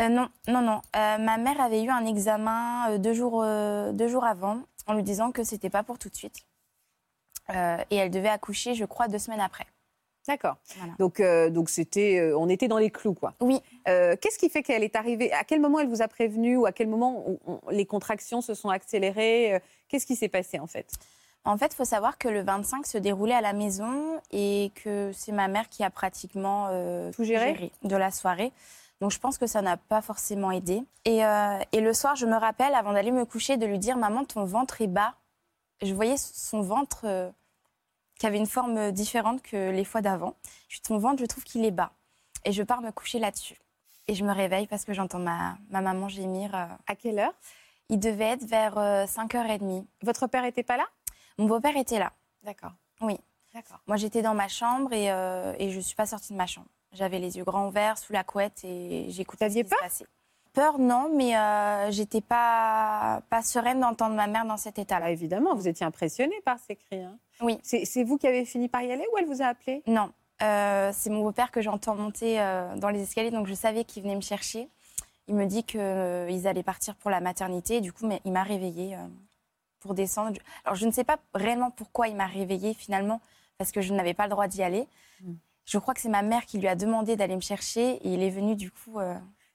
[0.00, 0.80] Euh, non, non, non.
[0.94, 4.94] Euh, ma mère avait eu un examen euh, deux, jours, euh, deux jours avant en
[4.94, 6.36] lui disant que c'était pas pour tout de suite.
[7.50, 9.66] Euh, et elle devait accoucher, je crois, deux semaines après.
[10.28, 10.56] D'accord.
[10.78, 10.92] Voilà.
[10.98, 13.32] Donc, euh, donc c'était, euh, on était dans les clous, quoi.
[13.40, 13.60] Oui.
[13.88, 16.66] Euh, Qu'est-ce qui fait qu'elle est arrivée À quel moment elle vous a prévenu ou
[16.66, 20.66] à quel moment on- on- les contractions se sont accélérées Qu'est-ce qui s'est passé en
[20.66, 20.86] fait?
[21.44, 25.12] En fait, il faut savoir que le 25 se déroulait à la maison et que
[25.14, 26.66] c'est ma mère qui a pratiquement
[27.12, 27.70] Tout géré?
[27.84, 28.52] de la soirée.
[29.00, 30.82] Donc je pense que ça n'a pas forcément aidé.
[31.04, 34.24] Et, et le soir, je me rappelle, avant d'aller me coucher, de lui dire Maman,
[34.24, 35.14] ton ventre est bas.
[35.82, 37.04] Je voyais son ventre
[38.18, 40.36] qui avait une forme différente que les fois d'avant.
[40.68, 41.92] Je dis Ton ventre, je trouve qu'il est bas.
[42.44, 43.56] Et je pars me coucher là-dessus.
[44.08, 46.54] Et je me réveille parce que j'entends ma, ma maman gémir.
[46.54, 46.66] euh.
[46.86, 47.34] À quelle heure?
[47.88, 49.84] Il devait être vers euh, 5h30.
[50.02, 50.86] Votre père était pas là?
[51.38, 52.12] Mon beau-père était là.
[52.42, 52.72] D'accord.
[53.00, 53.18] Oui.
[53.52, 53.78] D'accord.
[53.86, 56.46] Moi, j'étais dans ma chambre et, euh, et je ne suis pas sortie de ma
[56.46, 56.68] chambre.
[56.92, 60.06] J'avais les yeux grands ouverts, sous la couette et j'écoutais ce qui se passait.
[60.56, 65.04] Peur, non, mais euh, j'étais pas, pas sereine d'entendre ma mère dans cet état-là.
[65.04, 67.02] Bah, Évidemment, vous étiez impressionnée par ces cris.
[67.02, 67.18] hein.
[67.42, 67.58] Oui.
[67.62, 69.82] C'est vous qui avez fini par y aller ou elle vous a appelé?
[69.86, 73.84] Non, Euh, c'est mon beau-père que j'entends monter euh, dans les escaliers, donc je savais
[73.84, 74.68] qu'il venait me chercher.
[75.28, 78.42] Il me dit qu'ils allaient partir pour la maternité, et du coup, mais il m'a
[78.42, 78.98] réveillée euh,
[79.80, 80.38] pour descendre.
[80.64, 83.20] Alors, je ne sais pas réellement pourquoi il m'a réveillée finalement,
[83.58, 84.86] parce que je n'avais pas le droit d'y aller.
[85.20, 85.32] Mm.
[85.66, 88.22] Je crois que c'est ma mère qui lui a demandé d'aller me chercher, et il
[88.22, 88.98] est venu du coup.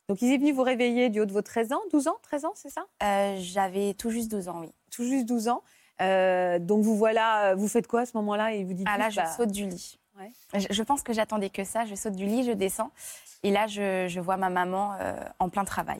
[0.04, 2.18] Euh, Donc il est venu vous réveiller du haut de vos 13 ans, 12 ans,
[2.24, 2.86] 13 ans, c'est ça?
[3.04, 4.72] Euh, J'avais tout juste 12 ans, oui.
[4.92, 5.64] Tout juste 12 ans.
[6.02, 8.54] Euh, donc vous voilà, vous faites quoi à ce moment-là?
[8.54, 9.98] Et vous dites Ah là, je bah, saute du lit.
[10.20, 10.32] Ouais.
[10.60, 11.86] Je, je pense que j'attendais que ça.
[11.86, 12.92] Je saute du lit, je descends.
[13.44, 16.00] Et là, je, je vois ma maman euh, en plein travail.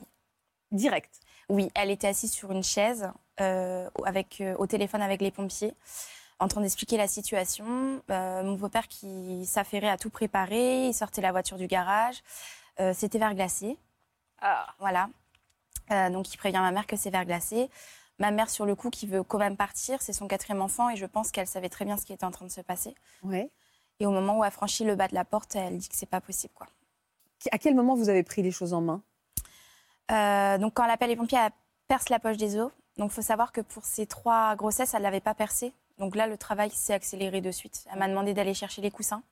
[0.70, 5.30] Direct Oui, elle était assise sur une chaise euh, avec, euh, au téléphone avec les
[5.30, 5.74] pompiers,
[6.38, 8.00] en train d'expliquer la situation.
[8.10, 10.86] Euh, mon beau-père qui s'affairait à tout préparer.
[10.88, 12.22] Il sortait la voiture du garage.
[12.80, 13.76] Euh, C'était verglacé.
[14.42, 14.66] Ah.
[14.78, 15.08] Voilà.
[15.90, 17.70] Euh, donc, il prévient ma mère que c'est verglacé.
[18.18, 20.96] Ma mère, sur le coup, qui veut quand même partir, c'est son quatrième enfant et
[20.96, 22.94] je pense qu'elle savait très bien ce qui était en train de se passer.
[23.22, 23.50] Ouais.
[24.00, 26.06] Et au moment où elle franchit le bas de la porte, elle dit que c'est
[26.06, 26.52] pas possible.
[26.54, 26.66] Quoi.
[27.50, 29.02] À quel moment vous avez pris les choses en main?
[30.10, 31.52] Euh, donc, quand elle appelle les pompiers, elle
[31.88, 32.70] perce la poche des os.
[32.98, 35.72] Donc, il faut savoir que pour ces trois grossesses, elle ne l'avait pas percée.
[35.98, 37.86] Donc là, le travail s'est accéléré de suite.
[37.92, 39.22] Elle m'a demandé d'aller chercher les coussins,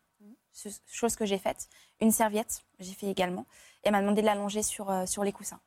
[0.87, 1.69] chose que j'ai faite.
[2.01, 3.47] Une serviette, j'ai fait également.
[3.83, 5.61] Et elle m'a demandé de l'allonger sur, euh, sur les coussins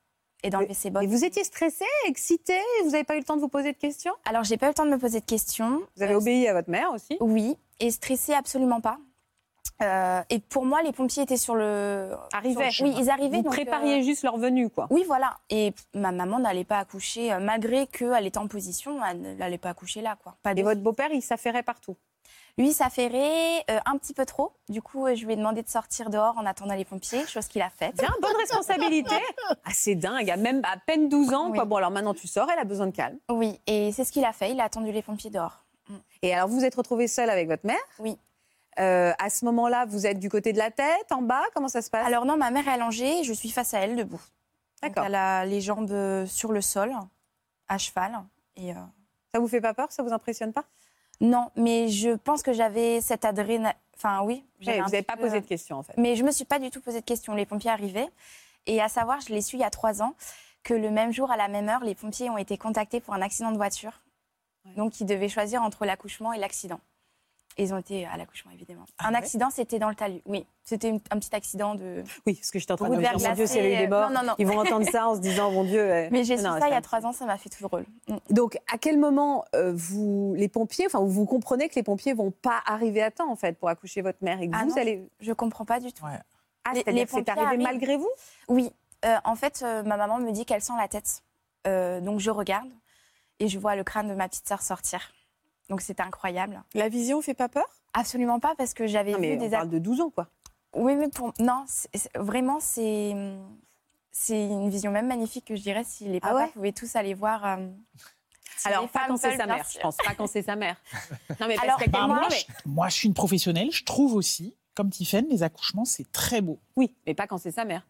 [0.43, 1.03] et d'enlever ses bottes.
[1.03, 3.77] Et vous étiez stressée, excitée Vous n'avez pas eu le temps de vous poser de
[3.77, 4.13] questions?
[4.25, 5.81] Alors, j'ai pas eu le temps de me poser de questions.
[5.95, 7.17] Vous avez Euh, obéi à votre mère aussi?
[7.21, 8.97] Oui, et stressée absolument pas.
[9.81, 12.11] Euh, et pour moi, les pompiers étaient sur le.
[12.31, 12.69] Arrivaient.
[12.71, 13.37] sur- Oui, ils arrivaient.
[13.37, 14.87] Vous donc, prépariez euh, juste leur venue, quoi.
[14.91, 15.37] Oui, voilà.
[15.49, 20.01] Et ma maman n'allait pas accoucher, malgré qu'elle était en position, elle n'allait pas accoucher
[20.01, 20.37] là, quoi.
[20.43, 21.95] Pas Et votre beau-père, il s'affairait partout
[22.57, 24.53] Lui, s'affairait euh, un petit peu trop.
[24.69, 27.47] Du coup, euh, je lui ai demandé de sortir dehors en attendant les pompiers, chose
[27.47, 27.95] qu'il a faite.
[27.95, 29.15] Bien, bonne responsabilité.
[29.65, 31.49] Ah, c'est dingue, à même à peine 12 ans.
[31.49, 31.55] Oui.
[31.55, 31.65] Quoi.
[31.65, 33.17] Bon, alors maintenant tu sors, elle a besoin de calme.
[33.29, 34.51] Oui, et c'est ce qu'il a fait.
[34.51, 35.63] Il a attendu les pompiers dehors.
[36.21, 37.79] Et alors vous vous êtes retrouvée seule avec votre mère?
[37.99, 38.17] Oui.
[38.79, 41.43] Euh, à ce moment-là, vous êtes du côté de la tête, en bas?
[41.53, 42.05] Comment ça se passe?
[42.05, 44.21] Alors non, ma mère est allongée, je suis face à elle, debout.
[44.81, 45.05] D'accord.
[45.05, 46.93] Elle a les jambes euh, sur le sol,
[47.67, 48.19] à cheval.
[48.57, 48.73] Et,
[49.33, 49.91] Ça vous fait pas peur?
[49.91, 50.65] Ça vous impressionne pas?
[51.21, 53.73] Non, mais je pense que j'avais cette adrénaline.
[53.95, 54.43] Enfin, oui.
[54.59, 55.93] Vous n'avez pas peu, posé euh, de questions en fait.
[55.97, 57.33] Mais je me suis pas du tout posé de questions.
[57.33, 58.09] Les pompiers arrivaient.
[58.65, 60.15] Et à savoir, je l'ai su il y a trois ans,
[60.63, 63.21] que le même jour, à la même heure, les pompiers ont été contactés pour un
[63.21, 64.01] accident de voiture.
[64.77, 66.79] Donc, ils devaient choisir entre l'accouchement et l'accident.
[67.57, 68.85] Et ils ont été à l'accouchement, évidemment.
[68.99, 70.21] un ouais accident, c'était dans le talus.
[70.25, 72.03] Oui, c'était un petit accident de.
[72.25, 74.21] Oui, parce que j'étais en train de me dire, mon Dieu, des euh, morts, non,
[74.21, 74.35] non, non.
[74.39, 75.79] ils vont entendre ça en se disant, mon Dieu.
[75.79, 77.61] euh, Mais j'ai su ça il y a c'est trois ans, ça m'a fait tout
[77.63, 77.85] drôle.
[78.07, 78.15] Mm.
[78.31, 82.31] Donc, à quel moment euh, vous, les pompiers, enfin, vous comprenez que les pompiers vont
[82.31, 84.77] pas arriver à temps en fait pour accoucher votre mère et que Ah vous non,
[84.77, 85.07] allez.
[85.19, 86.05] Je comprends pas du tout.
[86.05, 87.61] Ah, Les- c'est-à-dire les que c'est pompiers arrivé arrivent.
[87.61, 88.09] malgré vous?
[88.47, 88.71] Oui.
[89.05, 91.21] Euh, en fait, euh, ma maman me dit qu'elle sent la tête.
[91.67, 92.69] Euh, donc je regarde
[93.39, 95.11] et je vois le crâne de ma petite sœur sortir.
[95.73, 96.61] Donc c'était incroyable.
[96.75, 97.65] La vision fait pas peur?
[97.95, 100.27] Absolument pas parce que j'avais vu on des parle de 12 ans quoi.
[100.75, 101.65] Oui, mais pour non,
[102.13, 103.15] vraiment c'est
[104.11, 106.47] c'est une vision même magnifique que je dirais si les Ah papas ouais?
[106.49, 107.43] pouvaient tous aller voir.
[107.43, 107.67] euh,
[108.55, 109.97] si Alors, pas quand c'est sa mère, je pense.
[109.97, 110.79] Pas quand c'est sa mère.
[111.39, 113.71] Non, mais parce Alors, qu'à quel Bah, moi, je, moi, je suis une professionnelle.
[113.71, 116.59] Je trouve aussi, comme Tiffaine, les accouchements, c'est très beau.
[116.75, 117.87] Oui, mais pas quand c'est sa mère.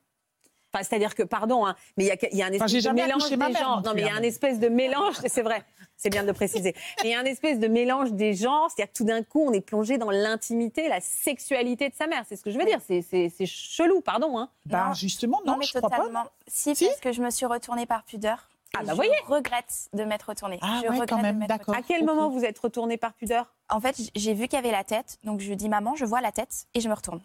[0.73, 2.89] Enfin, c'est-à-dire que, pardon, hein, mais il y a, il y a un espèce de
[2.91, 3.81] mélange accouché des ma mère genres.
[3.83, 5.63] non mais il y a un espèce de mélange, c'est vrai,
[6.03, 6.75] c'est bien de le préciser.
[7.01, 9.41] Mais il y a un espèce de mélange des genres, c'est-à-dire que tout d'un coup,
[9.47, 12.23] on est plongé dans l'intimité, la sexualité de sa mère.
[12.27, 12.79] C'est ce que je veux dire.
[12.85, 14.37] C'est- C'est c'est chelou, pardon.
[14.37, 14.49] Hein.
[14.65, 14.93] Ben, Non.
[14.93, 15.97] justement, non, mais je crois pas.
[15.97, 16.25] totalement.
[16.47, 18.49] Si, Si parce que je me suis retournée par pudeur.
[18.75, 19.11] Ah, bah je voyez.
[19.27, 20.57] regrette de m'être retournée.
[20.61, 21.75] Ah je ouais, regrette quand de même, d'accord.
[21.75, 23.53] À quel moment vous êtes retournée par pudeur?
[23.69, 26.21] En fait, j'ai vu qu'il y avait la tête, donc je dis maman, je vois
[26.21, 27.21] la tête et je me retourne.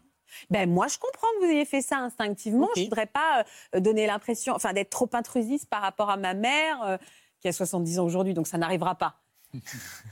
[0.50, 2.66] Ben moi, je comprends que vous ayez fait ça instinctivement.
[2.66, 2.72] Ok.
[2.76, 6.82] Je voudrais pas euh, donner l'impression, enfin, d'être trop intrusiste par rapport à ma mère,
[6.82, 6.98] euh,
[7.40, 9.20] qui a 70 ans aujourd'hui, donc ça n'arrivera pas.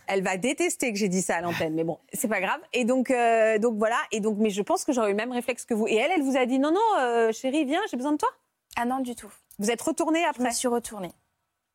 [0.06, 2.60] Elle va détester que j'ai dit ça à l'antenne, mais bon, c'est pas grave.
[2.72, 3.98] Et donc, euh, donc voilà.
[4.12, 5.86] Et donc, mais je pense que j'aurais eu le même réflexe que vous.
[5.86, 8.30] Et elle, elle vous a dit non, non, euh, chérie, viens, j'ai besoin de toi.
[8.76, 9.32] Ah non, du tout.
[9.58, 10.44] Vous êtes retournée Je après.
[10.44, 11.12] me suis retournée.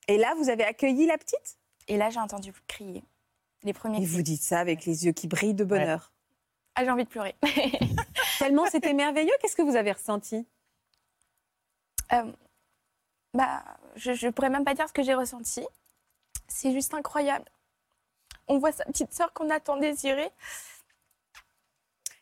[0.08, 1.58] Et là, vous avez accueilli la petite?
[1.88, 3.04] Et là, j'ai entendu crier.
[3.64, 4.08] Les premiers Et cris.
[4.08, 6.12] vous dites ça avec les yeux qui brillent de bonheur.
[6.76, 7.36] Ah, j'ai envie de pleurer.
[8.40, 9.34] Tellement c'était merveilleux.
[9.42, 10.48] Qu'est-ce que vous avez ressenti?
[12.14, 12.24] Euh,
[13.34, 13.64] bah,
[13.96, 15.66] je, je pourrais même pas dire ce que j'ai ressenti.
[16.48, 17.46] C'est juste incroyable.
[18.48, 20.30] On voit sa petite sœur qu'on a tant désirée.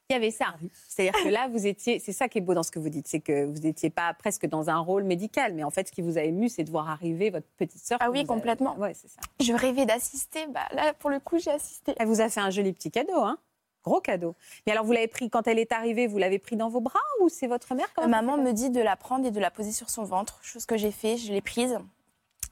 [0.10, 0.55] Il y avait ça.
[0.88, 1.99] C'est-à-dire que là, vous étiez.
[1.99, 4.12] C'est ça qui est beau dans ce que vous dites, c'est que vous n'étiez pas
[4.16, 6.72] presque dans un rôle médical, mais en fait, ce qui vous a ému, c'est de
[6.72, 7.99] voir arriver votre petite sœur.
[8.01, 8.76] Ah oui, complètement.
[8.78, 9.22] Ouais, c'est ça.
[9.39, 10.47] Je rêvais d'assister.
[10.47, 11.93] Bah, là, pour le coup, j'ai assisté.
[11.97, 13.38] Elle vous a fait un joli petit cadeau, hein
[13.84, 14.36] Gros cadeau.
[14.66, 17.00] Mais alors, vous l'avez pris quand elle est arrivée, vous l'avez pris dans vos bras
[17.22, 17.88] ou c'est votre mère?
[17.94, 20.40] Comment ça Maman me dit de la prendre et de la poser sur son ventre,
[20.44, 21.18] chose que j'ai fait.
[21.18, 21.78] Je l'ai prise.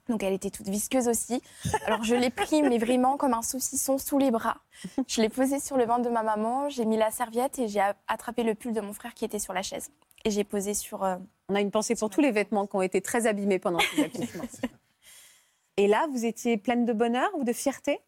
[0.08, 1.42] Donc elle était toute visqueuse aussi.
[1.86, 4.58] Alors je l'ai pris, mais vraiment comme un saucisson sous les bras.
[5.06, 7.84] Je l'ai posé sur le ventre de ma maman, j'ai mis la serviette et j'ai
[8.08, 9.92] attrapé le pull de mon frère qui était sur la chaise.
[10.24, 11.04] Et j'ai posé sur...
[11.04, 11.18] euh,
[11.50, 14.04] On a une pensée pour tous les vêtements qui ont été très abîmés pendant ces
[14.06, 14.44] accouchements.
[15.78, 18.00] Et là, vous étiez pleine de bonheur ou de fierté?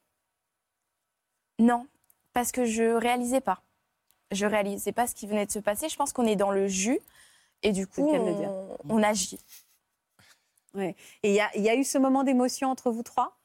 [1.59, 1.85] Non,
[2.33, 3.61] parce que je réalisais pas.
[4.31, 5.89] Je réalisais pas ce qui venait de se passer.
[5.89, 6.99] Je pense qu'on est dans le jus
[7.63, 9.39] et du coup, on, on agit.
[10.75, 10.95] Ouais.
[11.23, 13.35] Et il y a, il y a eu ce moment d'émotion entre vous trois?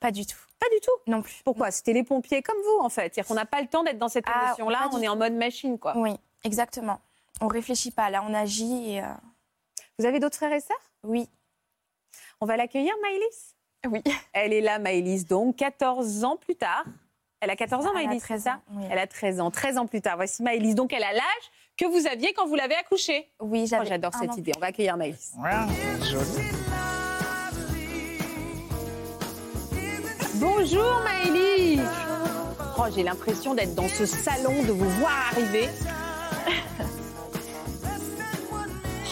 [0.00, 0.36] Pas du tout.
[0.60, 1.10] Pas du tout?
[1.10, 1.40] Non plus.
[1.44, 1.70] Pourquoi?
[1.70, 3.02] C'était les pompiers comme vous, en fait.
[3.14, 5.32] C'est-à-dire qu'on n'a pas le temps d'être dans cette Ah, émotion-là, on est en mode
[5.32, 5.96] machine, quoi.
[5.96, 6.14] Oui,
[6.44, 7.00] exactement.
[7.40, 8.10] On réfléchit pas.
[8.10, 9.02] Là, on agit et...
[9.02, 9.06] euh,
[9.98, 10.76] Vous avez d'autres frères et sœurs?
[11.04, 11.28] Oui.
[12.40, 13.54] On va l'accueillir, Maëlys?
[13.90, 14.02] Oui.
[14.34, 16.84] Elle est là, Maëlys, donc 14 ans plus tard.
[17.44, 18.84] Elle a 14 ans, Elle a Maëlys, 13 c'est ça ans, oui.
[18.90, 20.16] Elle a 13 ans, 13 ans plus tard.
[20.16, 20.74] Voici Maëlys.
[20.74, 23.28] Donc, elle a l'âge que vous aviez quand vous l'avez accouchée.
[23.40, 24.52] Oui, Oh, J'adore cette an idée.
[24.56, 25.34] On va accueillir Maëlys.
[26.02, 26.48] Joli.
[30.36, 31.80] Bonjour Maëlys
[32.78, 35.68] Oh, j'ai l'impression d'être dans ce salon, de vous voir arriver.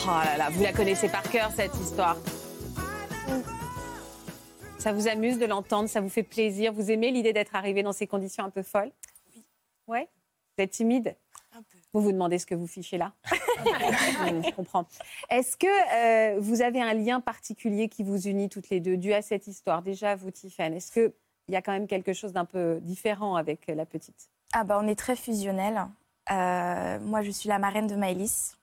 [0.04, 2.16] Oh là là, vous la connaissez par cœur cette histoire.
[4.82, 6.72] Ça vous amuse de l'entendre, ça vous fait plaisir.
[6.72, 8.90] Vous aimez l'idée d'être arrivé dans ces conditions un peu folles?
[9.32, 9.44] Oui.
[9.86, 10.08] Ouais?
[10.58, 11.14] Vous êtes timide?
[11.52, 11.78] Un peu.
[11.92, 13.12] Vous vous demandez ce que vous fichez là?
[13.30, 14.86] Je comprends.
[15.30, 19.12] Est-ce que euh, vous avez un lien particulier qui vous unit toutes les deux, dû
[19.12, 19.82] à cette histoire?
[19.82, 21.12] Déjà, vous, Tiffany, est-ce qu'il
[21.48, 24.30] y a quand même quelque chose d'un peu différent avec la petite?
[24.52, 25.80] Ah bah on est très fusionnels.
[26.32, 28.56] Euh, moi, je suis la marraine de Maëlys.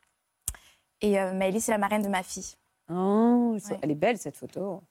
[0.99, 2.55] Et euh, Maëlys est la marraine de ma fille.
[2.91, 3.77] Oh, Ouais.
[3.81, 4.83] Elle est belle cette photo.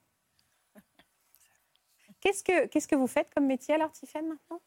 [2.21, 4.59] Qu'est-ce que, qu'est-ce que vous faites comme métier alors, Tiffany, maintenant?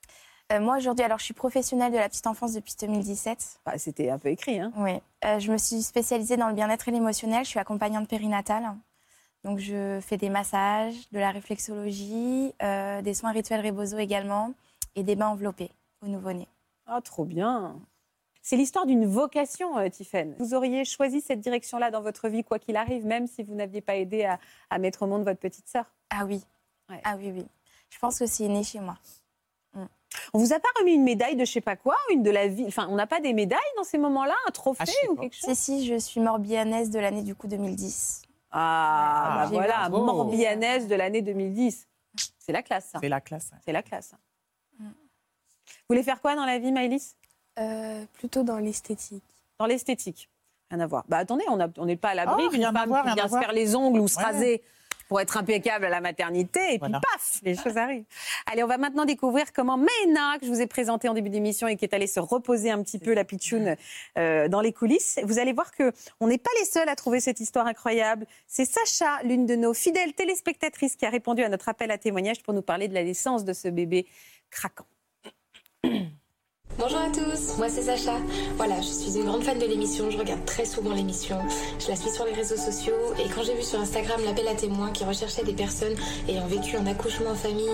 [0.53, 3.61] Euh, moi, aujourd'hui, alors je suis professionnelle de la petite enfance depuis 2017.
[3.65, 4.93] Bah, C'était un peu écrit, hein Oui.
[5.25, 7.45] Euh, je me suis spécialisée dans le bien-être et l'émotionnel.
[7.45, 8.75] Je suis accompagnante périnatale.
[9.45, 14.53] Donc, je fais des massages, de la réflexologie, euh, des soins rituels Rebozo également
[14.95, 15.71] et des bains enveloppés
[16.03, 16.49] au nouveau-né.
[16.87, 17.81] Ah, trop bien.
[18.43, 20.35] C'est l'histoire d'une vocation, euh, Tiffany.
[20.39, 23.81] Vous auriez choisi cette direction-là dans votre vie, quoi qu'il arrive, même si vous n'aviez
[23.81, 24.39] pas aidé à,
[24.69, 25.87] à mettre au monde votre petite sœur.
[26.11, 26.45] Ah oui.
[26.91, 27.01] Ouais.
[27.05, 27.47] Ah oui, oui.
[27.91, 28.97] Je pense que c'est né chez moi.
[30.35, 32.47] On vous a pas remis une médaille de je sais pas quoi, une de la
[32.47, 32.65] vie.
[32.67, 35.23] Enfin, on n'a pas des médailles dans ces moments-là, un trophée Ah, ou pas.
[35.23, 35.55] quelque chose?
[35.55, 38.23] Si, si, je suis morbihannaise de l'année du coup 2010.
[38.51, 41.89] Ah, Ah, bah voilà, morbihannaise de l'année 2010.
[42.39, 42.99] C'est la classe, ça.
[43.01, 43.51] C'est la classe.
[43.65, 44.13] C'est la classe.
[44.79, 44.87] Vous
[45.89, 47.17] voulez faire quoi dans la vie, Maëlys?
[47.59, 49.25] Euh, plutôt dans l'esthétique.
[49.59, 50.29] Dans l'esthétique.
[50.71, 51.05] Rien à voir.
[51.09, 53.75] Bah attendez, on n'est pas à l'abri Oh, d'une femme qui vient se faire les
[53.77, 54.25] ongles ou se Ouais.
[54.25, 54.63] raser
[55.13, 56.99] pour être impeccable à la maternité, et Voilà.
[56.99, 58.07] puis paf, les choses arrivent.
[58.51, 61.69] Allez, on va maintenant découvrir comment Mena, que je vous ai présenté en début d'émission
[61.69, 63.77] et qui est allée se reposer un petit peu la pitchoune
[64.17, 65.21] euh, dans les coulisses.
[65.25, 68.27] Vous allez voir que on n'est pas les seuls à trouver cette histoire incroyable.
[68.47, 72.43] C'est Sacha, l'une de nos fidèles téléspectatrices, qui a répondu à notre appel à témoignage
[72.43, 74.07] pour nous parler de la naissance de ce bébé
[74.51, 74.87] craquant.
[76.79, 78.17] Bonjour à tous, moi c'est Sacha.
[78.57, 81.39] Voilà, je suis une grande fan de l'émission, je regarde très souvent l'émission,
[81.79, 84.55] je la suis sur les réseaux sociaux et quand j'ai vu sur Instagram l'appel à
[84.55, 85.95] témoins qui recherchait des personnes
[86.29, 87.69] ayant vécu un accouchement en famille,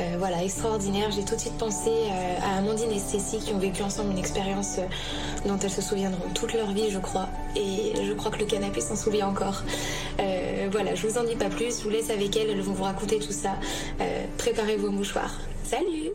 [0.00, 3.58] euh, voilà, extraordinaire, j'ai tout de suite pensé euh, à Amandine et Cécile qui ont
[3.58, 7.28] vécu ensemble une expérience euh, dont elles se souviendront toute leur vie, je crois.
[7.56, 9.62] Et je crois que le canapé s'en souvient encore.
[10.70, 12.84] Voilà, je vous en dis pas plus, je vous laisse avec elles, elles vont vous
[12.84, 13.52] raconter tout ça.
[14.36, 15.34] Préparez vos mouchoirs.
[15.64, 16.12] Salut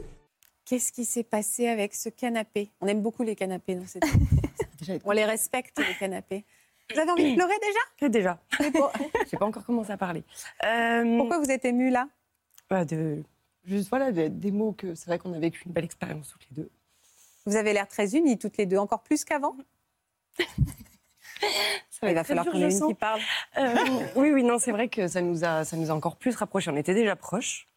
[0.71, 2.71] Qu'est-ce qui s'est passé avec ce canapé?
[2.79, 4.05] On aime beaucoup les canapés dans cette
[5.03, 6.45] On les respecte, les canapés.
[6.93, 7.55] Vous avez envie de pleurer
[7.99, 8.07] déjà?
[8.07, 8.39] Déjà.
[8.57, 10.23] Je n'ai pas encore commencé à parler.
[10.63, 12.07] Euh, Pourquoi vous êtes émue là?
[12.69, 13.21] bah, de,
[13.65, 16.47] Juste voilà, des, des mots que c'est vrai qu'on a vécu une belle expérience toutes
[16.51, 16.69] les deux.
[17.45, 19.57] Vous avez l'air très unies toutes les deux, encore plus qu'avant?
[22.01, 23.19] Il va falloir qu'on ait une qui parle.
[23.57, 23.75] Euh,
[24.15, 26.71] oui, oui, non, c'est vrai que ça nous, a, ça nous a encore plus rapprochés.
[26.71, 27.67] On était déjà proches.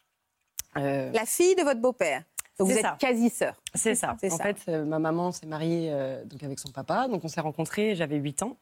[0.77, 2.23] Euh, La fille de votre beau-père.
[2.59, 2.97] Donc vous êtes ça.
[3.01, 3.61] quasi-sœur.
[3.75, 4.17] C'est ça.
[4.23, 4.45] En ça.
[4.45, 7.09] fait, euh, ma maman s'est mariée euh, donc avec son papa.
[7.09, 8.59] Donc on s'est rencontrés, j'avais 8 ans.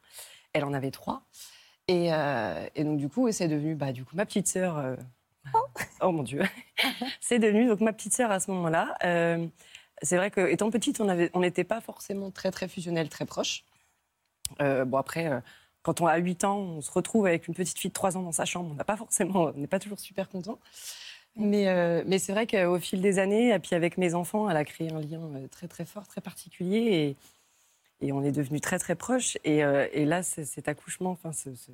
[0.53, 1.23] Elle en avait 3.
[1.87, 4.77] Et, euh, et donc du coup, c'est devenu bah, du coup, ma petite sœur.
[4.77, 4.95] euh,
[6.01, 6.11] oh.
[6.11, 6.41] mon Dieu.
[7.21, 8.95] c'est devenu donc ma petite sœur à ce moment-là.
[10.01, 13.63] C'est vrai que étant petite, on n'était pas forcément très très fusionnels, très proches.
[14.59, 15.29] Bon après,
[15.83, 18.23] quand on a 8 ans, on se retrouve avec une petite fille de 3 ans
[18.23, 18.71] dans sa chambre.
[18.71, 20.59] On n'a pas forcément, on n'est pas toujours super content.
[21.35, 24.57] Mais, euh, mais c'est vrai qu'au fil des années, et puis avec mes enfants, elle
[24.57, 27.15] a créé un lien euh, très très fort, très particulier,
[28.01, 29.37] et, et on est devenus très très proches.
[29.43, 31.71] Et, euh, et là, cet accouchement, enfin, ce- ce-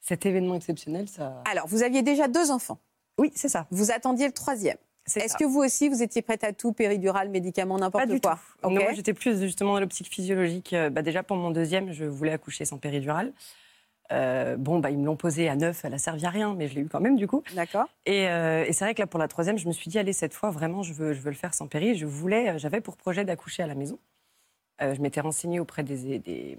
[0.00, 1.42] cet événement exceptionnel, ça.
[1.50, 2.78] Alors, vous aviez déjà deux enfants.
[3.18, 3.66] Oui, c'est ça.
[3.70, 4.76] Vous attendiez le troisième.
[5.16, 8.68] Est-ce que vous aussi, vous étiez prête à tout, péridurale, médicaments, n'importe quoi tout.
[8.68, 10.74] Non, moi, j'étais plus justement dans l'optique physiologique.
[10.92, 13.32] Bah, déjà, pour mon deuxième, je voulais accoucher sans péridurale.
[14.12, 16.68] Euh, bon, bah, ils me l'ont posé à neuf, elle a servi à rien, mais
[16.68, 17.42] je l'ai eu quand même du coup.
[17.54, 17.86] D'accord.
[18.04, 20.12] Et, euh, et c'est vrai que là, pour la troisième, je me suis dit, allez,
[20.12, 21.96] cette fois, vraiment, je veux, je veux le faire sans péri.
[21.96, 23.98] Je voulais, euh, j'avais pour projet d'accoucher à la maison.
[24.82, 26.58] Euh, je m'étais renseignée auprès des, des,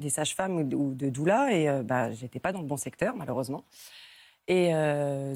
[0.00, 3.14] des sages-femmes ou de, ou de doula, et bah, j'étais pas dans le bon secteur,
[3.16, 3.64] malheureusement.
[4.46, 4.72] Et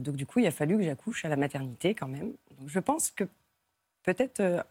[0.01, 2.33] donc, du coup, il a fallu que j'accouche à la maternité quand même.
[2.59, 3.25] Donc, je pense que
[4.05, 4.65] peut-être.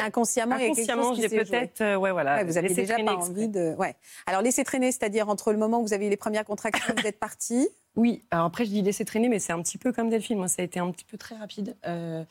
[0.00, 1.80] Inconsciemment, inconsciemment, j'ai peut-être.
[1.80, 2.36] euh, ouais, voilà.
[2.36, 3.74] Ouais, vous avez déjà pas envie de.
[3.78, 3.94] Ouais.
[4.26, 7.06] Alors laisser traîner, c'est-à-dire entre le moment où vous avez eu les premières contractions, vous
[7.06, 7.68] êtes partie.
[7.96, 10.38] Oui, alors après je dis laisser traîner, mais c'est un petit peu comme Delphine.
[10.38, 11.76] Moi, ça a été un petit peu très rapide.
[11.86, 12.24] Euh,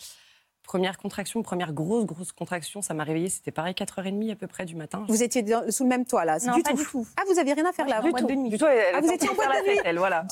[0.66, 3.30] première contraction, première grosse, grosse contraction, ça m'a réveillée.
[3.30, 5.06] C'était pareil, 4h30 à peu près du matin.
[5.08, 6.40] Vous étiez dans- sous le même toit là.
[6.40, 7.08] c'est Non, pas du tout.
[7.18, 8.02] Ah, vous aviez rien à faire là.
[8.02, 8.26] Du tout.
[8.28, 8.50] de nuit.
[8.50, 9.72] Du tout, elle- elle ah, vous étiez en en train de boîte faire de la
[9.72, 9.78] nuit.
[9.78, 10.26] fête, elle, voilà.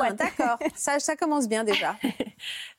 [0.00, 0.58] Bien, d'accord.
[0.74, 1.96] Ça, ça commence bien déjà.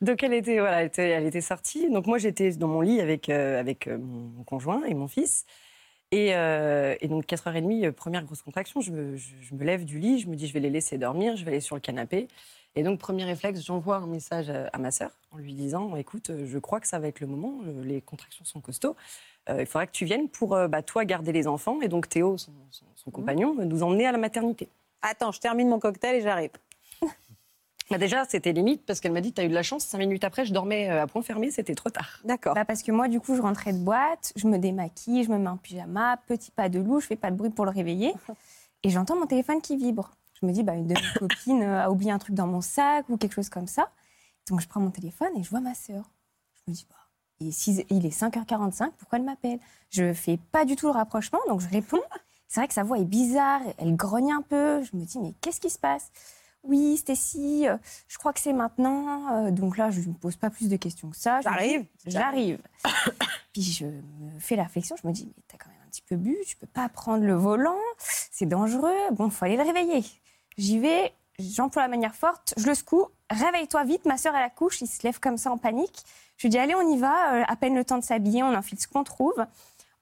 [0.02, 1.90] Donc elle était, voilà, elle était, elle était sortie.
[1.90, 5.46] Donc moi j'étais dans mon lit avec, euh, avec euh, mon conjoint et mon fils.
[6.12, 9.86] Et, euh, et donc 4h30, euh, première grosse contraction, je me, je- je me lève
[9.86, 11.82] du lit, je me dis je vais les laisser dormir, je vais aller sur le
[11.82, 12.28] canapé.
[12.76, 16.30] Et donc premier réflexe, j'envoie un message à, à ma sœur en lui disant écoute,
[16.30, 18.96] euh, je crois que ça va être le moment, euh, les contractions sont costauds,
[19.48, 22.10] Euh, il faudrait que tu viennes pour euh, bah, toi garder les enfants et donc
[22.10, 24.70] Théo, son, son- son compagnon, euh, nous emmener à la maternité.
[25.04, 26.50] Attends, je termine mon cocktail et j'arrive.
[27.92, 30.00] Bah déjà, c'était limite parce qu'elle m'a dit, tu as eu de la chance, cinq
[30.00, 32.20] minutes après, je dormais euh, à point fermé, c'était trop tard.
[32.24, 32.56] D'accord.
[32.56, 35.38] Bah parce que moi, du coup, je rentrais de boîte, je me démaquille, je me
[35.38, 38.14] mets en pyjama, petit pas de loup, je fais pas de bruit pour le réveiller.
[38.84, 40.10] Et j'entends mon téléphone qui vibre.
[40.42, 42.62] Je me dis, bah, une de mes copines euh, a oublié un truc dans mon
[42.62, 43.90] sac ou quelque chose comme ça.
[44.50, 46.04] Donc je prends mon téléphone et je vois ma sœur.
[46.56, 46.96] Je me dis, bah,
[47.40, 49.60] il est, il est 5h45, pourquoi elle m'appelle?
[49.90, 52.02] Je fais pas du tout le rapprochement, donc je réponds.
[52.48, 54.82] C'est vrai que sa voix est bizarre, elle grogne un peu.
[54.84, 56.12] Je me dis, mais qu'est-ce qui se passe?
[56.64, 57.78] Oui, Stécie, euh,
[58.08, 59.46] je crois que c'est maintenant.
[59.46, 61.42] Euh, Donc là, je ne me pose pas plus de questions que ça.
[61.42, 61.86] J'arrive.
[62.06, 62.60] J'arrive.
[63.54, 66.02] Puis je me fais la réflexion, je me dis, mais t'as quand même un petit
[66.02, 70.04] peu bu, tu peux pas prendre le volant, c'est dangereux, bon, faut aller le réveiller.
[70.58, 74.82] J'y vais, j'emploie la manière forte, je le secoue, réveille-toi vite, ma soeur elle accouche,
[74.82, 76.04] il se lève comme ça en panique.
[76.38, 78.54] Je lui dis, allez, on y va, euh, à peine le temps de s'habiller, on
[78.54, 79.46] enfile ce qu'on trouve.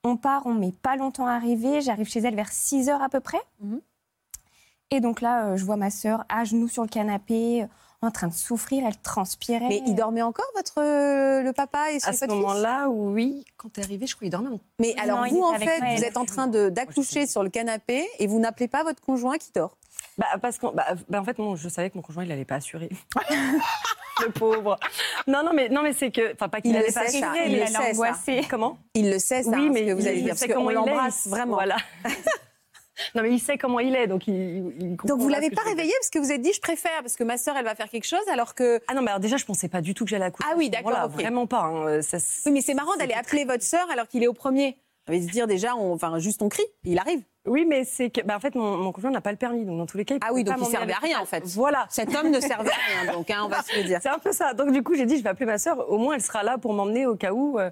[0.03, 3.09] On part, on met pas longtemps à arriver, j'arrive chez elle vers 6 heures à
[3.09, 3.41] peu près.
[3.61, 3.81] Mhm.
[4.91, 7.67] Et donc là, euh, je vois ma soeur à genoux sur le canapé, euh,
[8.01, 9.67] en train de souffrir, elle transpirait.
[9.69, 13.81] Mais il dormait encore, votre, le papa et À votre ce moment-là, oui, quand t'es
[13.81, 14.49] arrivée, je crois qu'il dormait
[14.79, 18.39] Mais alors vous, en fait, vous êtes en train d'accoucher sur le canapé et vous
[18.39, 19.77] n'appelez pas votre conjoint qui dort.
[20.17, 22.55] Bah, parce que, bah, bah, en fait, je savais que mon conjoint, il n'allait pas
[22.55, 22.89] assurer.
[24.25, 24.77] le pauvre.
[25.27, 26.33] Non, non, mais, non, mais c'est que.
[26.33, 28.47] Enfin, pas qu'il Il n'allait pas sait, ça, assurer, il sait, ça.
[28.49, 28.77] Comment?
[28.93, 30.69] Il le sait, ça, Oui, mais ce que vous il- allez il dire, parce qu'on
[30.69, 31.53] il l'embrasse vraiment.
[31.55, 31.77] Voilà.
[33.15, 35.63] non, mais il sait comment il est, donc il, il comprend Donc vous l'avez pas
[35.63, 37.89] réveillé parce que vous êtes dit je préfère parce que ma sœur elle va faire
[37.89, 40.11] quelque chose alors que Ah non, mais alors déjà, je pensais pas du tout que
[40.11, 40.47] j'allais accoucher.
[40.51, 41.09] Ah oui, d'accord.
[41.09, 41.61] Vraiment pas.
[41.63, 44.77] hein, ça- oui mais c'est marrant d'aller appeler votre sœur alors qu'il est au premier.
[45.09, 45.93] On va se dire déjà on...
[45.93, 47.21] enfin juste on crie il arrive.
[47.45, 49.77] Oui, mais c'est que, bah, en fait, mon, mon conjoint n'a pas le permis, donc
[49.77, 51.25] dans tous les cas, il Ah pouvait oui donc pas il servait à rien en
[51.25, 51.43] fait.
[51.45, 51.85] Voilà.
[51.89, 53.99] Cet homme ne servait à rien donc hein, on va se le dire.
[54.03, 54.53] C'est un peu ça.
[54.53, 55.89] Donc du coup, j'ai dit, je vais appeler ma sœur.
[55.89, 57.59] Au moins, elle sera là pour m'emmener au cas où.
[57.59, 57.69] euh,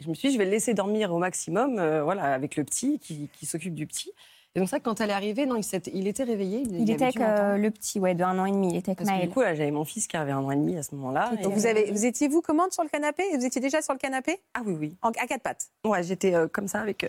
[0.00, 2.64] je me suis dit, je vais le laisser dormir au maximum, euh, voilà, avec le
[2.64, 4.12] petit qui, qui s'occupe du petit.
[4.56, 6.62] Et donc ça, quand elle est arrivait, non, il, était réveillé.
[6.70, 8.98] Il était avec euh, le petit, ouais, de un an et demi, il était avec
[8.98, 10.84] Parce que du coup, là, j'avais mon fils qui avait un an et demi à
[10.84, 11.30] ce moment-là.
[11.42, 13.24] Donc Et, vous avez vous étiez vous comment sur le canapé?
[13.36, 14.38] Vous étiez déjà sur le canapé?
[14.54, 14.96] Ah oui, oui.
[15.02, 15.66] En- à quatre pattes?
[15.84, 17.08] Ouais, j'étais euh, comme ça avec euh,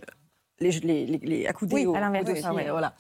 [0.60, 2.70] les, les, les, les accoudés Oui, au, à l'inverse ouais.
[2.70, 2.94] voilà.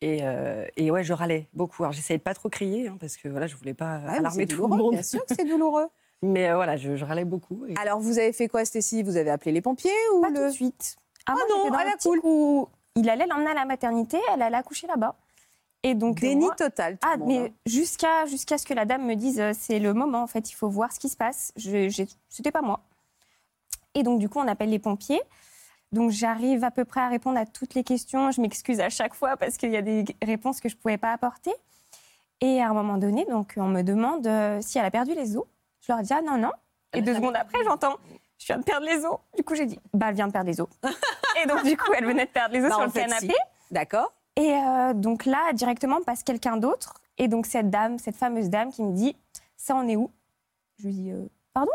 [0.00, 1.84] Et, euh, et ouais, je râlais beaucoup.
[1.84, 4.18] Alors j'essayais de pas trop crier hein, parce que voilà, je voulais pas Ouais, mais
[4.18, 4.92] alarmer c'est tout le douloureux, monde.
[4.94, 5.86] Bien sûr que c'est douloureux.
[6.24, 7.66] Mais euh, voilà, je, je râlais beaucoup.
[7.66, 10.36] et- Alors vous avez fait quoi Stécie Vous avez appelé les pompiers ou Pas le
[10.36, 10.96] tout de suite.
[11.26, 13.64] Ah, Ah moi, non, j'étais dans à la l'optique où il allait l'emmener à la
[13.64, 15.16] maternité, elle allait accoucher là-bas.
[15.84, 16.96] Et donc Déni moi- total.
[16.98, 17.48] tout Ah, le monde, mais hein.
[17.66, 20.54] jusqu'à jusqu'à ce que la dame me dise euh, c'est le moment en fait, il
[20.54, 21.52] faut voir ce qui se passe.
[21.56, 22.80] Je, j'ai- c'était pas moi.
[23.94, 25.20] Et donc du coup on appelle les pompiers.
[25.92, 28.30] Donc j'arrive à peu près à répondre à toutes les questions.
[28.30, 31.12] Je m'excuse à chaque fois parce qu'il y a des réponses que je pouvais pas
[31.12, 31.52] apporter.
[32.40, 35.36] Et à un moment donné, donc on me demande euh, si elle a perdu les
[35.36, 35.44] os.
[35.80, 36.50] Je leur dis ah non non.
[36.94, 37.96] Et deux secondes après j'entends
[38.38, 39.18] je viens de perdre les os.
[39.36, 40.68] Du coup j'ai dit bah elle vient de perdre les os.
[41.42, 43.26] Et donc du coup elle venait de perdre les os Bah, sur le fait, canapé.
[43.28, 43.34] si.
[43.70, 44.12] D'accord.
[44.36, 46.94] Et euh, donc là, directement passe quelqu'un d'autre.
[47.18, 49.14] Et donc cette dame, cette fameuse dame qui me dit
[49.56, 50.10] Ça en est où?
[50.78, 51.70] Je lui dis euh, Pardon?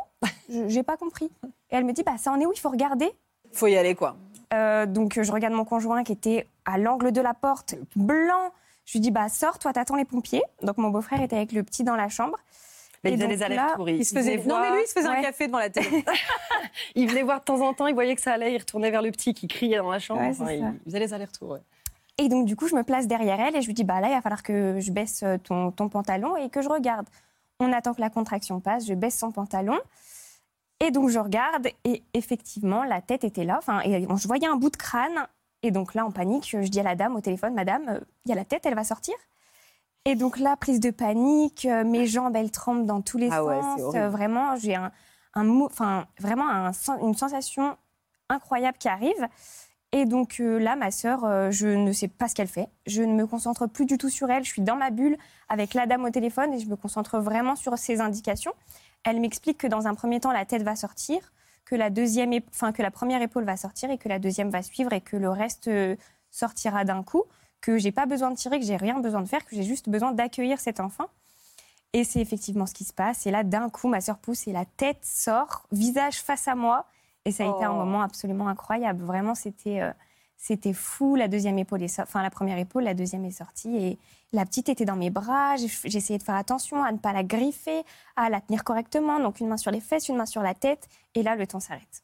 [0.49, 1.32] Je- J'ai pas compris.
[1.70, 2.51] Et elle me dit Bah ça en est où?
[2.53, 3.11] Il faut regarder.
[3.54, 4.16] Faut y aller, quoi.
[4.54, 8.52] Euh, donc je regarde mon conjoint qui était à l'angle de la porte, blanc.
[8.86, 10.43] Je lui dis Bah sors, toi t'attends les pompiers.
[10.62, 12.38] Donc mon beau-frère était avec le petit dans la chambre.
[13.04, 13.89] Mais Et il les là, allers-retours.
[13.89, 14.38] Il se faisait...
[14.38, 16.04] venait Non, mais lui, il se faisait un café devant la télé.
[16.95, 19.04] Il venait voir de temps en temps, il voyait que ça allait, il retournait vers
[19.04, 20.22] le petit qui criait dans la chambre.
[20.22, 21.50] Ouais, c'est Enfin, il, il faisait les allers-retours.
[21.52, 21.60] ouais.
[22.18, 24.08] Et donc, du coup, je me place derrière elle et je lui dis, bah là,
[24.08, 27.08] il va falloir que je baisse euh, ton, ton pantalon et que je regarde.
[27.60, 29.78] On attend que la contraction passe, je baisse son pantalon.
[30.80, 33.58] Et donc, je regarde et effectivement, la tête était là.
[33.58, 35.28] Enfin, et je voyais un bout de crâne.
[35.64, 38.30] Et donc là, en panique, je dis à la dame au téléphone, Madame, euh, il
[38.30, 39.16] y a la tête, elle va sortir?
[40.06, 43.38] Et donc là, prise de panique, euh, mes jambes, elles tremblent dans tous les Ah
[43.38, 43.96] sens.
[43.96, 44.92] Euh, vraiment, j'ai un,
[45.36, 46.72] enfin, vraiment un
[47.02, 47.76] une sensation
[48.30, 49.28] incroyable qui arrive.
[49.94, 52.68] Et donc euh, là, ma sœur, euh, je ne sais pas ce qu'elle fait.
[52.86, 54.44] Je ne me concentre plus du tout sur elle.
[54.44, 55.18] Je suis dans ma bulle
[55.50, 58.54] avec la dame au téléphone et je me concentre vraiment sur ses indications.
[59.08, 61.32] Elle m'explique que dans un premier temps, la tête va sortir,
[61.64, 64.62] que la deuxième, enfin que la première épaule va sortir et que la deuxième va
[64.62, 65.95] suivre et que le reste euh,
[66.30, 67.24] sortira d'un coup.
[67.62, 69.88] Que j'ai pas besoin de tirer, que j'ai rien besoin de faire, que j'ai juste
[69.88, 71.05] besoin d'accueillir cet enfant.
[71.93, 73.26] Et c'est effectivement ce qui se passe.
[73.26, 76.86] Et là, d'un coup, ma sœur pousse et la tête sort, visage face à moi.
[77.24, 77.76] Et ça a été un Oh.
[77.76, 79.03] moment absolument incroyable.
[79.05, 79.91] Vraiment, c'était euh,
[80.38, 81.16] c'était fou.
[81.16, 83.98] La deuxième épaule enfin la première épaule, la deuxième est sortie et
[84.32, 85.56] la petite était dans mes bras.
[85.56, 87.84] Essayé de faire attention à ne pas la griffer,
[88.16, 89.20] à la tenir correctement.
[89.20, 90.88] Donc une main sur les fesses, une main sur la tête.
[91.16, 92.04] Et là, le temps s'arrête.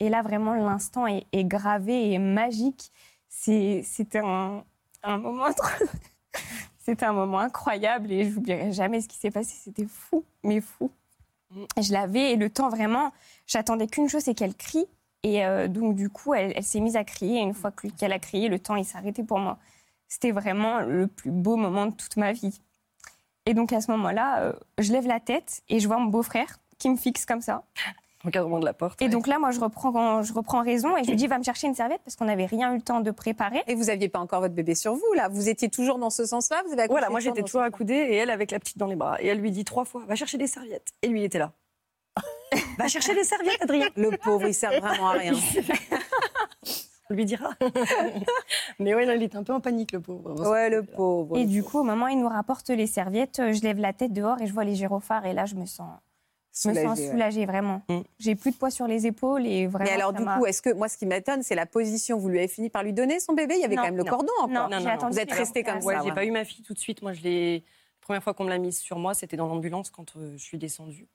[0.00, 2.90] Et là, vraiment, l'instant est, gravé et magique.
[3.28, 4.64] C'était un,
[5.04, 5.46] moment
[6.78, 9.54] C'était un moment incroyable et je n'oublierai jamais ce qui s'est passé.
[9.60, 10.90] C'était fou, mais fou.
[11.80, 13.12] Je l'avais et le temps vraiment,
[13.46, 14.86] j'attendais qu'une chose, c'est qu'elle crie.
[15.24, 17.38] Et euh, donc du coup, elle, elle s'est mise à crier.
[17.40, 19.58] Et une fois que- qu'elle a crié, le temps il s'est arrêté pour moi.
[20.06, 22.60] C'était vraiment le plus beau moment de toute ma vie.
[23.46, 26.58] Et donc à ce moment-là, euh, je lève la tête et je vois mon beau-frère
[26.78, 27.64] qui me fixe comme ça.
[28.24, 29.00] Encadrement de la porte.
[29.00, 31.44] Et donc là, moi, je reprends, je reprends raison et je lui dis, va me
[31.44, 33.62] chercher une serviette parce qu'on n'avait rien eu le temps de préparer.
[33.68, 36.24] Et vous n'aviez pas encore votre bébé sur vous, là Vous étiez toujours dans ce
[36.26, 38.88] sens-là vous avez accouché Voilà, moi j'étais toujours accoudée et elle avec la petite dans
[38.88, 39.22] les bras.
[39.22, 40.88] Et elle lui dit trois fois Va chercher des serviettes.
[41.02, 41.52] Et lui il était là.
[42.78, 43.88] Va chercher des serviettes, Adrien.
[43.96, 45.32] Le pauvre, il sert vraiment à rien.
[47.10, 47.50] On lui dira.
[48.78, 50.48] Mais ouais, non, il était un peu en panique, le pauvre.
[50.50, 51.38] Ouais, le pauvre.
[51.38, 54.12] Et du coup, au moment où il nous rapporte les serviettes, je lève la tête
[54.12, 55.24] dehors et je vois les gyrophares.
[55.24, 55.88] Et là, je me sens,
[56.62, 57.10] je me sens Soulagée, ouais.
[57.10, 57.82] soulagée, vraiment.
[58.18, 59.88] J'ai plus de poids sur les épaules et vraiment.
[59.90, 62.18] Mais alors, du coup, est-ce que moi, ce qui m'étonne, c'est la position.
[62.18, 63.54] Vous lui avez fini par lui donner son bébé?
[63.56, 64.10] Il y avait Non, quand même le non.
[64.10, 64.68] cordon encore.
[64.68, 66.00] Non, j'ai attendu Vous êtes resté comme Ouais, ça.
[66.02, 66.14] j'ai ouais.
[66.14, 67.00] pas eu ma fille tout de suite.
[67.00, 67.54] Moi, je l'ai.
[68.02, 70.42] La première fois qu'on me l'a mise sur moi, c'était dans l'ambulance quand euh, je
[70.42, 71.08] suis descendue.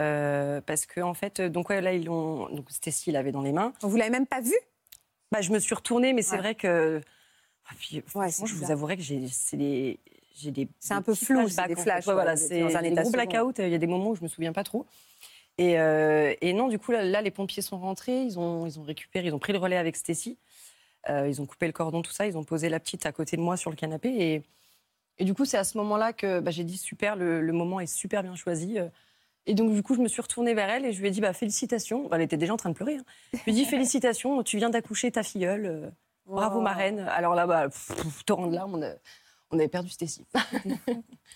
[0.00, 2.48] Euh, parce que en fait, euh, donc ouais, là ils l'ont.
[2.48, 3.72] Donc Stécie l'avait dans les mains.
[3.80, 4.52] Vous l'avez même pas vue
[5.30, 6.38] Bah, je me suis retournée, mais c'est Ouais.
[6.38, 7.00] vrai que.
[7.66, 9.98] Ah, puis, franchement, c'est je vous avouerai que j'ai, c'est des,
[10.36, 10.68] j'ai des.
[10.80, 13.24] C'est un peu flou, c'est des flashs, Ouais, voilà, c'est dans un état gros second.
[13.24, 13.52] blackouts.
[13.58, 14.84] Il y a des moments où je me souviens pas trop.
[15.56, 18.80] Et, euh, et non, du coup, là, là, les pompiers sont rentrés, ils ont, ils
[18.80, 19.96] ont récupéré, ils ont pris le relais avec.
[21.10, 22.26] Euh, ils ont coupé le cordon, tout ça.
[22.26, 24.08] Ils ont posé la petite à côté de moi sur le canapé.
[24.10, 24.42] Et,
[25.18, 27.78] et du coup, c'est à ce moment-là que bah, j'ai dit super, le, le moment
[27.80, 28.78] est super bien choisi.
[29.46, 31.20] Et donc, du coup, je me suis retournée vers elle et je lui ai dit
[31.20, 32.08] bah, félicitations.
[32.12, 32.96] Elle était déjà en train de pleurer.
[32.96, 33.04] hein.
[33.34, 35.66] Je lui ai dit félicitations, tu viens d'accoucher ta filleule.
[35.66, 35.90] euh,
[36.26, 37.00] Bravo, ma reine.
[37.00, 38.94] Alors là, bah, pff, pff, torrent de larmes, on, a-
[39.50, 40.24] on avait perdu Stécie.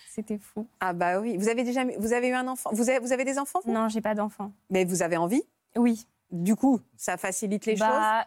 [0.09, 0.67] C'était fou.
[0.79, 1.37] Ah bah oui.
[1.37, 2.69] Vous avez déjà vous avez eu un enfant?
[2.73, 3.71] Vous avez, vous avez des enfants vous?
[3.71, 4.51] Non, j'ai pas d'enfant.
[4.69, 5.43] Mais vous avez envie?
[5.75, 6.05] Oui.
[6.31, 7.87] Du coup, ça facilite les choses?
[7.87, 8.25] Bah,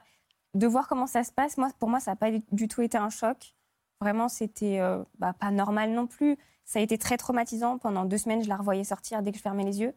[0.55, 2.97] De voir comment ça se passe, moi, pour moi, ça n'a pas du tout été
[2.99, 3.55] un choc.
[4.01, 6.37] Vraiment, c'était euh, bah, pas normal non plus.
[6.65, 7.79] Ça a été très traumatisant.
[7.79, 9.95] Pendant deux semaines, je la revoyais sortir dès que je fermais les yeux.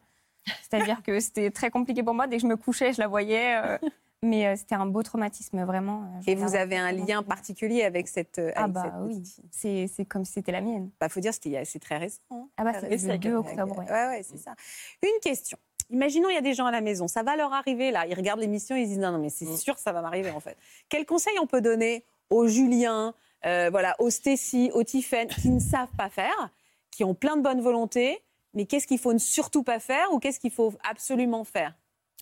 [0.62, 2.26] C'est-à-dire que c'était très compliqué pour moi.
[2.26, 3.56] Dès que je me couchais, je la voyais.
[3.64, 3.78] euh,
[4.22, 6.02] mais euh, c'était un beau traumatisme, vraiment.
[6.02, 8.40] euh, Et vous avez un lien particulier avec cette.
[8.56, 10.90] Ah bah cette oui, c'est c'est comme si c'était la mienne.
[11.00, 12.20] Bah, faut dire, c'était c'est très récent.
[12.30, 12.46] hein.
[12.56, 13.08] Ah bah, récent.
[13.08, 13.84] le 2 octobre, ouais.
[13.90, 14.54] Ouais, ouais, c'est ça.
[15.02, 15.58] Une question.
[15.90, 18.06] Imaginons, il y a des gens à la maison, ça va leur arriver là.
[18.06, 19.56] Ils regardent l'émission, ils se disent non, non, mais c'est Mm.
[19.56, 20.56] sûr, ça va m'arriver en fait.
[20.88, 23.14] Quel conseil on peut donner aux Julien,
[23.46, 26.50] euh, voilà, aux Stécie, aux Tiffaine, qui ne savent pas faire,
[26.90, 28.18] qui ont plein de bonne volonté,
[28.54, 31.74] mais qu'est-ce qu'il faut ne surtout pas faire ou qu'est-ce qu'il faut absolument faire?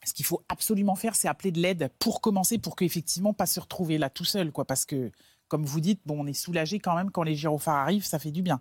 [0.04, 3.58] Ce qu'il faut absolument faire, c'est appeler de l'aide pour commencer, pour qu'effectivement pas se
[3.58, 4.66] retrouver là tout seul, quoi.
[4.66, 5.10] Parce que
[5.48, 8.30] comme vous dites, bon, on est soulagé quand même quand les gyrophares arrivent, ça fait
[8.30, 8.60] du bien.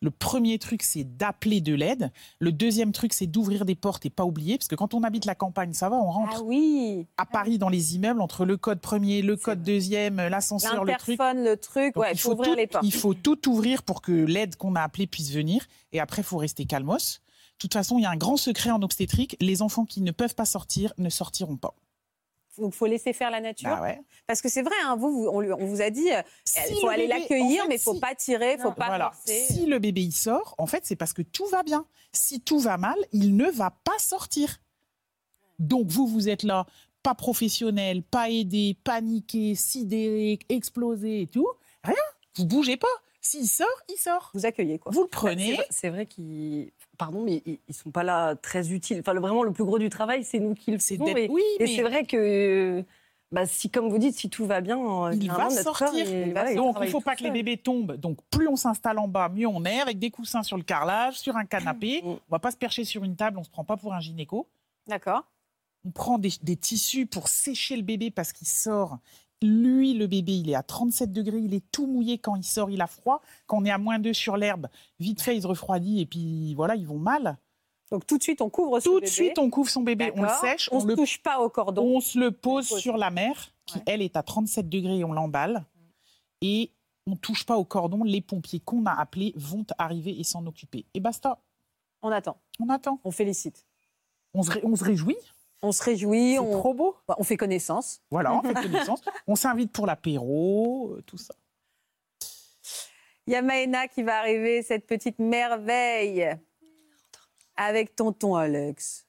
[0.00, 2.12] Le premier truc, c'est d'appeler de l'aide.
[2.38, 5.24] Le deuxième truc, c'est d'ouvrir des portes et pas oublier, parce que quand on habite
[5.24, 6.38] la campagne, ça va, on rentre.
[6.38, 7.06] Ah oui.
[7.16, 11.18] À Paris, dans les immeubles, entre le code premier, le code deuxième, l'ascenseur, le truc.
[11.20, 12.84] Le truc, Donc, ouais, il, faut faut ouvrir tout, les portes.
[12.84, 15.66] il faut tout ouvrir pour que l'aide qu'on a appelée puisse venir.
[15.92, 17.20] Et après, il faut rester calmos.
[17.20, 19.36] De toute façon, il y a un grand secret en obstétrique.
[19.40, 21.74] Les enfants qui ne peuvent pas sortir ne sortiront pas.
[22.58, 23.70] Donc, faut laisser faire la nature.
[23.70, 24.00] Bah ouais.
[24.26, 26.74] Parce que c'est vrai, hein, vous, vous- on, lui- on vous a dit, il Si
[26.80, 29.12] faut le aller l'accueillir, en fait, mais il faut si- pas tirer, faut pas Voilà.
[29.12, 29.44] forcer.
[29.50, 31.86] Si le bébé il sort, en fait, c'est parce que tout va bien.
[32.12, 34.58] Si tout va mal, il ne va pas sortir.
[35.58, 36.66] Donc vous, vous êtes là,
[37.02, 41.48] pas professionnel, pas aidé, paniqué, sidéré, explosé et tout.
[41.84, 41.94] Rien.
[42.36, 42.88] Vous bougez pas.
[43.22, 44.30] S'il sort, il sort.
[44.34, 44.92] Vous accueillez quoi.
[44.92, 45.58] Vous le prenez.
[45.70, 46.72] C'est vrai qu'ils.
[47.00, 49.00] Pardon, mais ils ils sont pas là très utiles.
[49.00, 51.06] Enfin, le- vraiment, le plus gros du travail, c'est nous qui le faisons.
[51.06, 52.84] Et, oui, et mais- c'est vrai que,
[53.32, 55.86] bah, si, comme vous dites, si tout va bien, euh, Il va notre sortir.
[55.88, 57.96] corps, il- Donc, il ne faut pas que les bébés tombent.
[57.96, 61.18] Donc, plus on s'installe en bas, mieux on est, avec des coussins sur le carrelage,
[61.18, 62.02] sur un canapé.
[62.04, 64.46] On va pas se percher sur une table, on se prend pas pour un gynéco.
[64.86, 65.24] D'accord.
[65.86, 68.98] On prend des, des tissus pour sécher le bébé parce qu'il sort.
[69.42, 72.70] Lui, le bébé, il est à 37 degrés, il est tout mouillé quand il sort,
[72.70, 73.22] il a froid.
[73.46, 74.68] Quand on est à moins 2 sur l'herbe,
[74.98, 77.38] vite fait, il se refroidit et puis voilà, ils vont mal.
[77.90, 80.28] Donc tout de suite, on couvre Tout de suite, on couvre son bébé, on le
[80.40, 81.82] sèche, On le touche pas au cordon.
[81.82, 85.12] on se le pose sur la mère, qui elle est à 37 degrés et on
[85.12, 85.64] l'emballe.
[86.42, 86.70] Et
[87.06, 88.04] on touche pas au cordon.
[88.04, 90.84] Les pompiers qu'on a appelés vont arriver et s'en occuper.
[90.94, 91.38] Et basta.
[92.02, 92.36] On attend.
[92.60, 93.00] On attend.
[93.04, 93.66] On félicite.
[94.34, 95.16] On se, ré- on se réjouit.
[95.62, 96.32] On se réjouit.
[96.34, 96.58] C'est On...
[96.58, 96.96] trop beau.
[97.06, 98.00] Bah, on fait connaissance.
[98.10, 99.02] Voilà, on fait connaissance.
[99.26, 101.34] on s'invite pour l'apéro, euh, tout ça.
[103.26, 106.36] Il y a Maëna qui va arriver, cette petite merveille,
[107.56, 109.06] avec tonton Alex.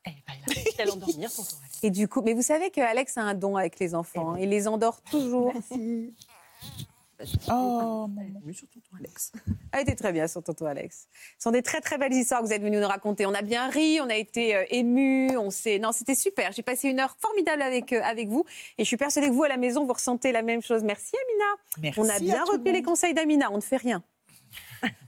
[0.77, 1.79] Elle endormir, tonton Alex.
[1.83, 4.33] Et du coup, mais vous savez que Alex a un don avec les enfants.
[4.33, 4.37] hein.
[4.39, 5.53] Il les endort toujours.
[7.51, 8.09] Oh,
[8.45, 9.31] Oui, sur tonton Alex.
[9.71, 11.07] Elle était très bien sur Tonton Alex.
[11.37, 13.25] Ce sont des très très belles histoires que vous êtes venus nous raconter.
[13.25, 15.79] On a bien ri, on a été euh, émus, on s'est.
[15.79, 16.51] Non, c'était super.
[16.51, 18.45] J'ai passé une heure formidable avec euh, avec vous
[18.77, 20.83] et je suis persuadée que vous à la maison vous ressentez la même chose.
[20.83, 21.45] Merci Amina.
[21.81, 23.51] Merci on a bien repris les conseils d'Amina.
[23.51, 24.03] On ne fait rien.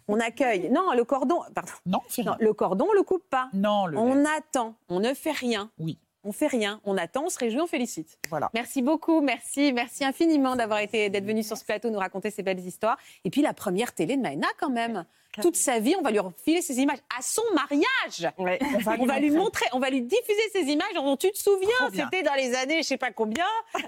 [0.08, 0.70] on accueille.
[0.70, 1.42] Non, le cordon.
[1.54, 1.72] Pardon.
[1.86, 2.02] Non,
[2.40, 3.50] le cordon, on le coupe pas.
[3.54, 4.76] Non, le On attend.
[4.90, 5.70] On ne fait rien.
[5.80, 5.98] Oui.
[6.24, 6.80] On fait rien.
[6.86, 8.18] On attend, on se réjouit, on félicite.
[8.30, 8.50] Voilà.
[8.54, 12.44] Merci beaucoup, merci, merci infiniment d'avoir été, d'être venu sur ce plateau nous raconter ces
[12.44, 12.98] belles histoires.
[13.26, 15.06] Et puis la première télé de Maëna quand même.
[15.42, 18.32] Toute sa vie, on va lui refiler ces images à son mariage.
[18.38, 18.60] Ouais.
[18.76, 21.38] On va, on va lui montrer, on va lui diffuser ces images dont tu te
[21.40, 21.70] souviens.
[21.92, 23.48] C'était dans les années, je sais pas combien.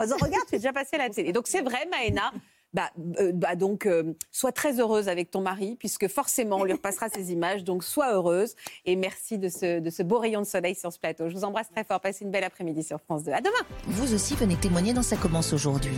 [0.00, 1.32] en disant, regarde, tu es déjà passé à la télé.
[1.32, 2.32] Donc c'est vrai, Maëna.
[2.74, 6.72] Bah, euh, bah donc, euh, sois très heureuse avec ton mari, puisque forcément, on lui
[6.72, 7.62] repassera ces images.
[7.62, 8.54] Donc, sois heureuse.
[8.84, 11.28] Et merci de ce, beau rayon de soleil sur ce plateau.
[11.28, 12.00] Je vous embrasse très fort.
[12.00, 13.32] Passez une belle après-midi sur France 2.
[13.32, 13.52] À demain.
[13.86, 15.96] Vous aussi venez témoigner dans Ça commence aujourd'hui.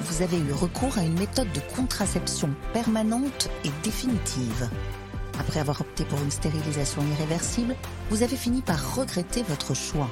[0.00, 4.68] Vous avez eu recours à une méthode de contraception permanente et définitive.
[5.38, 7.76] Après avoir opté pour une stérilisation irréversible,
[8.10, 10.08] vous avez fini par regretter votre choix.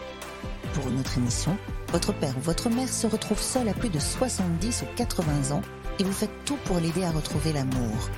[0.75, 1.57] Pour une autre émission,
[1.89, 5.62] votre père ou votre mère se retrouve seul à plus de 70 ou 80 ans
[5.99, 8.11] et vous faites tout pour l'aider à retrouver l'amour.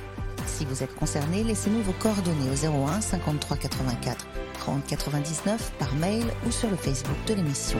[0.45, 6.25] Si vous êtes concerné, laissez-nous vos coordonnées au 01 53 84 30 99 par mail
[6.45, 7.79] ou sur le Facebook de l'émission.